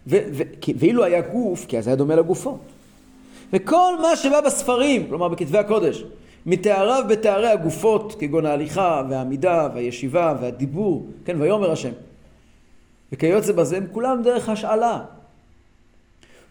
ו- 0.07 0.27
ו- 0.34 0.71
ואילו 0.77 1.03
היה 1.03 1.21
גוף, 1.21 1.65
כי 1.65 1.77
אז 1.77 1.88
היה 1.88 1.95
דומה 1.95 2.15
לגופו. 2.15 2.57
וכל 3.53 3.93
מה 4.01 4.15
שבא 4.15 4.41
בספרים, 4.41 5.07
כלומר 5.07 5.27
בכתבי 5.27 5.57
הקודש, 5.57 6.03
מתאריו 6.45 7.03
בתארי 7.10 7.49
הגופות, 7.49 8.15
כגון 8.19 8.45
ההליכה 8.45 9.03
והעמידה 9.10 9.69
והישיבה 9.73 10.36
והדיבור, 10.41 11.07
כן, 11.25 11.41
ויאמר 11.41 11.71
השם. 11.71 11.91
וכיוצא 13.12 13.51
בזה 13.51 13.77
הם 13.77 13.86
כולם 13.91 14.23
דרך 14.23 14.49
השאלה. 14.49 15.01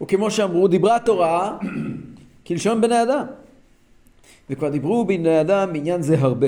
וכמו 0.03 0.31
שאמרו, 0.31 0.69
דיברה 0.69 0.97
התורה 0.97 1.59
כלשון 2.47 2.81
בני 2.81 3.03
אדם. 3.03 3.25
וכבר 4.51 4.69
דיברו 4.69 5.05
בני 5.05 5.41
אדם 5.41 5.73
בעניין 5.73 6.03
זה 6.03 6.19
הרבה. 6.19 6.47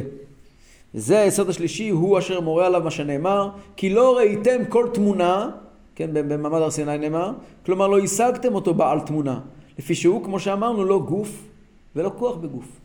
וזה 0.95 1.19
היסוד 1.19 1.49
השלישי, 1.49 1.89
הוא 1.89 2.19
אשר 2.19 2.41
מורה 2.41 2.67
עליו 2.67 2.81
מה 2.85 2.91
שנאמר, 2.91 3.51
כי 3.77 3.91
לא 3.91 4.17
ראיתם 4.17 4.65
כל 4.69 4.89
תמונה, 4.95 5.51
כן, 5.95 6.11
במעמד 6.13 6.61
הר 6.61 6.71
סיני 6.71 6.99
נאמר, 6.99 7.33
כלומר 7.67 7.89
לא 7.89 7.99
השגתם 7.99 8.55
אותו 8.55 8.75
בעל 8.75 9.01
תמונה, 9.01 9.41
לפי 9.79 9.95
שהוא, 9.95 10.25
כמו 10.25 10.41
שאמרנו, 10.41 10.85
לא 10.85 10.99
גוף 10.99 11.49
ולא 11.97 12.13
כוח 12.19 12.37
בגוף. 12.37 12.81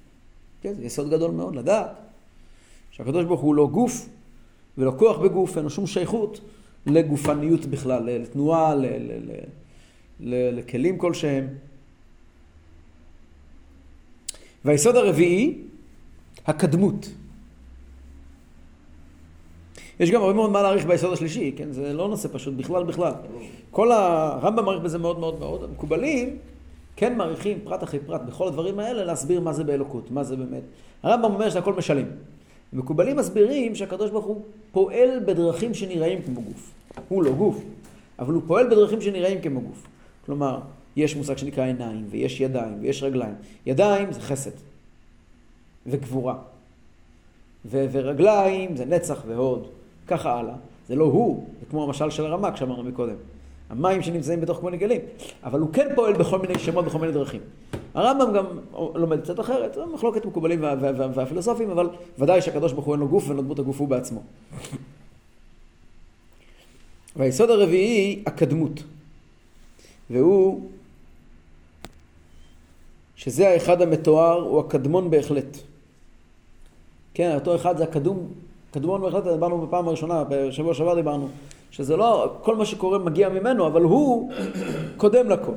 כן, 0.62 0.74
זה 0.74 0.86
יסוד 0.86 1.10
גדול 1.10 1.32
מאוד, 1.32 1.56
לדעת 1.56 1.88
שהקדוש 2.92 3.26
ברוך 3.26 3.42
הוא 3.42 3.56
לא 3.56 3.68
גוף 3.68 4.10
ולא 4.78 4.94
כוח 4.98 5.18
בגוף, 5.18 5.58
אין 5.58 5.64
לו 5.64 5.70
שום 5.70 5.88
שייכות 5.88 6.42
לגופניות 6.86 7.66
בכלל, 7.66 8.04
לתנועה, 8.06 8.76
לכלים 10.20 10.98
כלשהם. 10.98 11.48
והיסוד 14.68 14.96
הרביעי, 14.96 15.58
הקדמות. 16.48 17.10
יש 20.00 20.12
גם 20.12 20.22
הרבה 20.22 20.34
מאוד 20.34 20.50
מה 20.50 20.62
להעריך 20.62 20.86
ביסוד 20.86 21.14
השלישי, 21.14 21.54
כן? 21.58 21.72
זה 21.72 21.94
לא 21.94 22.08
נושא 22.08 22.30
פשוט 22.32 22.54
בכלל 22.54 22.84
בכלל. 22.84 23.14
כל 23.72 23.92
הרמב"ם 23.92 24.66
מעריך 24.66 24.84
בזה 24.84 24.98
מאוד 24.98 25.20
מאוד 25.20 25.40
מאוד. 25.40 25.64
המקובלים 25.64 26.38
כן 26.96 27.18
מעריכים 27.18 27.60
פרט 27.64 27.84
אחרי 27.84 28.00
פרט 28.00 28.22
בכל 28.22 28.48
הדברים 28.48 28.80
האלה 28.80 29.06
להסביר 29.06 29.42
מה 29.42 29.54
זה 29.54 29.64
באלוקות, 29.64 30.12
מה 30.12 30.24
זה 30.24 30.36
באמת. 30.36 30.64
הרמב"ם 31.04 31.34
אומר 31.34 31.50
שהכל 31.50 31.74
משלים. 31.74 32.06
מקובלים 32.74 33.18
מסבירים 33.18 33.76
שהקדוש 33.76 34.12
ברוך 34.12 34.26
הוא 34.26 34.42
פועל 34.72 35.20
בדרכים 35.26 35.74
שנראים 35.74 36.22
כמו 36.22 36.42
גוף. 36.42 36.72
הוא 37.10 37.24
לא 37.24 37.32
גוף, 37.32 37.64
אבל 38.20 38.34
הוא 38.34 38.42
פועל 38.48 38.68
בדרכים 38.68 39.02
שנראים 39.02 39.42
כמו 39.42 39.62
גוף. 39.62 39.88
כלומר, 40.26 40.60
יש 40.98 41.16
מושג 41.16 41.38
שנקרא 41.38 41.64
עיניים, 41.66 42.06
ויש 42.10 42.42
ידיים, 42.42 42.78
ויש 42.82 43.04
רגליים. 43.04 43.34
ידיים 43.66 44.12
זה 44.14 44.22
חסד 44.22 44.52
וגבורה. 45.86 46.36
ו- 47.66 47.86
ורגליים 47.92 48.76
זה 48.78 48.86
נצח 48.86 49.24
והוד. 49.28 49.68
ככה 50.08 50.40
הלאה. 50.40 50.56
זה 50.88 50.96
לא 50.96 51.06
הוא, 51.06 51.48
זה 51.60 51.66
כמו 51.70 51.84
המשל 51.84 52.10
של 52.10 52.26
הרמק 52.26 52.56
שאמרנו 52.56 52.84
מקודם. 52.84 53.16
המים 53.70 54.02
שנמצאים 54.02 54.42
בתוך 54.42 54.58
כל 54.60 54.72
נגלים. 54.72 55.02
אבל 55.44 55.60
הוא 55.60 55.70
כן 55.74 55.88
פועל 55.96 56.14
בכל 56.14 56.40
מיני 56.40 56.60
שמות, 56.60 56.86
בכל 56.86 57.00
מיני 57.00 57.14
דרכים. 57.14 57.42
הרמב"ם 57.94 58.34
גם 58.34 58.46
לומד 58.96 59.22
קצת 59.22 59.40
אחרת, 59.40 59.74
זו 59.74 59.88
מחלוקת 59.88 60.26
מקובלים 60.26 60.64
וה- 60.64 60.76
וה- 60.82 60.92
וה- 60.98 61.08
והפילוסופים, 61.14 61.70
אבל 61.70 61.90
ודאי 62.20 62.42
שהקדוש 62.42 62.74
ברוך 62.74 62.86
הוא 62.86 62.94
אין 62.94 63.00
לו 63.00 63.08
גוף 63.08 63.24
ואין 63.26 63.38
לו 63.38 63.44
דמות 63.44 63.60
הגוף 63.60 63.80
הוא 63.80 63.88
בעצמו. 63.88 64.22
והיסוד 67.16 67.50
הרביעי, 67.50 68.24
הקדמות. 68.26 68.84
והוא 70.10 70.62
שזה 73.18 73.50
האחד 73.50 73.82
המתואר, 73.82 74.42
הוא 74.42 74.60
הקדמון 74.60 75.10
בהחלט. 75.10 75.58
כן, 77.14 77.36
אותו 77.36 77.56
אחד 77.56 77.78
זה 77.78 77.84
הקדום, 77.84 78.28
קדמון 78.72 79.02
בהחלט, 79.02 79.24
דיברנו 79.24 79.68
בפעם 79.68 79.88
הראשונה, 79.88 80.24
בשבוע 80.30 80.74
שעבר 80.74 80.96
דיברנו, 80.96 81.30
שזה 81.72 81.98
לא, 81.98 82.38
כל 82.42 82.56
מה 82.56 82.66
שקורה 82.66 83.00
מגיע 83.00 83.30
ממנו, 83.30 83.68
אבל 83.68 83.82
הוא 83.82 84.32
קודם 84.98 85.30
לכל. 85.30 85.54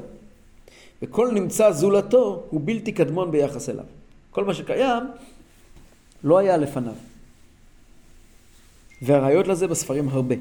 וכל 1.02 1.30
נמצא 1.30 1.70
זולתו 1.70 2.42
הוא 2.50 2.60
בלתי 2.64 2.92
קדמון 2.92 3.30
ביחס 3.30 3.68
אליו. 3.68 3.84
כל 4.30 4.44
מה 4.44 4.54
שקיים 4.54 5.02
לא 6.24 6.38
היה 6.38 6.56
לפניו. 6.56 6.92
והראיות 9.02 9.48
לזה 9.48 9.66
בספרים 9.66 10.08
הרבה. 10.08 10.34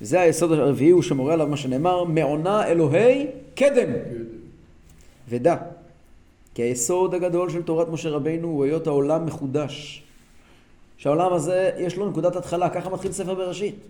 וזה 0.00 0.20
היסוד 0.20 0.52
הרביעי, 0.52 0.90
הוא 0.90 1.02
שמורה 1.02 1.32
עליו 1.32 1.46
מה 1.46 1.56
שנאמר, 1.56 2.04
מעונה 2.04 2.66
אלוהי 2.66 3.26
קדם. 3.54 3.90
ודע, 5.28 5.56
כי 6.54 6.62
היסוד 6.62 7.14
הגדול 7.14 7.50
של 7.50 7.62
תורת 7.62 7.88
משה 7.88 8.10
רבינו 8.10 8.48
הוא 8.48 8.64
היות 8.64 8.86
העולם 8.86 9.26
מחודש. 9.26 10.02
שהעולם 10.96 11.32
הזה, 11.32 11.70
יש 11.78 11.96
לו 11.96 12.10
נקודת 12.10 12.36
התחלה, 12.36 12.70
ככה 12.70 12.90
מתחיל 12.90 13.12
ספר 13.12 13.34
בראשית. 13.34 13.86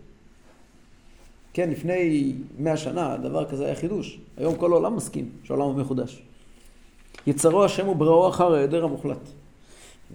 כן, 1.53 1.71
לפני 1.71 2.33
מאה 2.59 2.77
שנה, 2.77 3.17
דבר 3.17 3.45
כזה 3.45 3.65
היה 3.65 3.75
חידוש. 3.75 4.19
היום 4.37 4.55
כל 4.55 4.73
העולם 4.73 4.97
מסכים 4.97 5.29
שהעולם 5.45 5.65
הוא 5.65 5.75
מחודש. 5.75 6.23
יצרו 7.27 7.65
השם 7.65 7.89
ובראו 7.89 8.29
אחר 8.29 8.55
ההיעדר 8.55 8.85
המוחלט. 8.85 9.29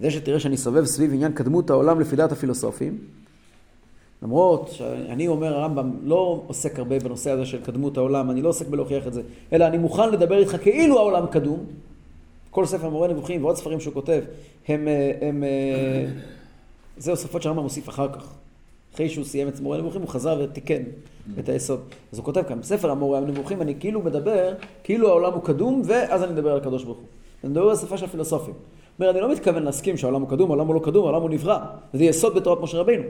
זה 0.00 0.10
שתראה 0.10 0.40
שאני 0.40 0.56
סובב 0.56 0.84
סביב 0.84 1.12
עניין 1.12 1.32
קדמות 1.32 1.70
העולם 1.70 2.00
לפי 2.00 2.16
דעת 2.16 2.32
הפילוסופים, 2.32 2.98
למרות 4.22 4.68
שאני 4.68 5.28
אומר 5.28 5.54
הרמב"ם 5.54 5.90
לא 6.02 6.42
עוסק 6.46 6.78
הרבה 6.78 6.98
בנושא 6.98 7.30
הזה 7.30 7.46
של 7.46 7.64
קדמות 7.64 7.96
העולם, 7.96 8.30
אני 8.30 8.42
לא 8.42 8.48
עוסק 8.48 8.66
בלהוכיח 8.66 9.06
את 9.06 9.12
זה, 9.12 9.22
אלא 9.52 9.66
אני 9.66 9.78
מוכן 9.78 10.10
לדבר 10.10 10.38
איתך 10.38 10.56
כאילו 10.62 10.98
העולם 10.98 11.26
קדום. 11.26 11.66
כל 12.50 12.66
ספר 12.66 12.88
מורה 12.88 13.08
נבוכים 13.08 13.44
ועוד 13.44 13.56
ספרים 13.56 13.80
שהוא 13.80 13.94
כותב, 13.94 14.22
הם, 14.68 14.88
אה, 14.88 15.12
הם, 15.20 15.44
אה, 15.44 16.10
זה 16.96 17.10
הוספות 17.10 17.42
שהרמב"ם 17.42 17.62
מוסיף 17.62 17.88
אחר 17.88 18.12
כך. 18.12 18.34
אחרי 18.94 19.08
שהוא 19.08 19.24
סיים 19.24 19.48
את 19.48 19.60
מורה 19.60 19.78
נבוכים 19.78 20.00
הוא 20.00 20.08
חזר 20.08 20.40
ותיקן 20.44 20.82
את 21.38 21.48
היסוד. 21.48 21.80
אז 22.12 22.18
הוא 22.18 22.24
כותב 22.24 22.42
כאן, 22.42 22.60
בספר 22.60 22.90
המורה 22.90 23.18
הנבוכים 23.18 23.62
אני 23.62 23.74
כאילו 23.80 24.00
מדבר, 24.00 24.54
כאילו 24.84 25.08
העולם 25.08 25.32
הוא 25.32 25.42
קדום, 25.42 25.82
ואז 25.84 26.22
אני 26.22 26.32
מדבר 26.32 26.52
על 26.52 26.58
הקדוש 26.58 26.84
ברוך 26.84 26.98
הוא. 26.98 27.06
אני 27.44 27.50
מדבר 27.50 27.72
בשפה 27.72 27.98
של 27.98 28.04
הפילוסופים. 28.04 28.54
אומר, 28.98 29.10
אני 29.10 29.20
לא 29.20 29.32
מתכוון 29.32 29.62
להסכים 29.62 29.96
שהעולם 29.96 30.20
הוא 30.20 30.30
קדום, 30.30 30.50
העולם 30.50 30.66
הוא 30.66 30.74
לא 30.74 30.80
קדום, 30.80 31.04
העולם 31.04 31.22
הוא 31.22 31.30
נברא. 31.30 31.58
וזה 31.94 32.04
יסוד 32.04 32.34
בתורת 32.34 32.60
משה 32.60 32.78
רבינו. 32.78 33.02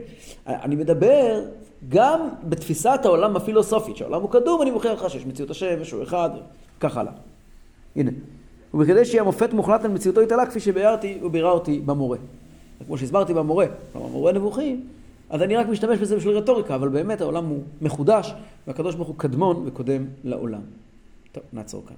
אני 0.47 0.75
מדבר 0.75 1.41
גם 1.89 2.29
בתפיסת 2.43 2.99
העולם 3.03 3.35
הפילוסופית, 3.35 3.97
שהעולם 3.97 4.21
הוא 4.21 4.31
קדום, 4.31 4.61
אני 4.61 4.71
מוכיח 4.71 4.91
לך 4.91 5.09
שיש 5.09 5.25
מציאות 5.25 5.51
השם, 5.51 5.75
ושהוא 5.81 6.03
אחד, 6.03 6.29
וכך 6.77 6.97
הלאה. 6.97 7.11
הנה. 7.95 8.11
ובכדי 8.73 9.05
שיהיה 9.05 9.23
מופת 9.23 9.53
מוחלט 9.53 9.85
על 9.85 9.91
מציאותו 9.91 10.21
התעלה, 10.21 10.45
כפי 10.45 10.59
שביארתי 10.59 11.19
וביררתי 11.23 11.79
במורה. 11.79 12.17
כמו 12.87 12.97
שהסברתי 12.97 13.33
במורה, 13.33 13.65
כלומר 13.93 14.07
מורה 14.07 14.31
נבוכים, 14.31 14.87
אז 15.29 15.41
אני 15.41 15.55
רק 15.55 15.67
משתמש 15.67 15.99
בזה 15.99 16.15
בשביל 16.15 16.37
רטוריקה, 16.37 16.75
אבל 16.75 16.89
באמת 16.89 17.21
העולם 17.21 17.45
הוא 17.45 17.63
מחודש, 17.81 18.33
והקדוש 18.67 18.95
ברוך 18.95 19.07
הוא 19.07 19.15
קדמון 19.17 19.63
וקודם 19.65 20.05
לעולם. 20.23 20.61
טוב, 21.31 21.43
נעצור 21.53 21.83
כאן. 21.87 21.95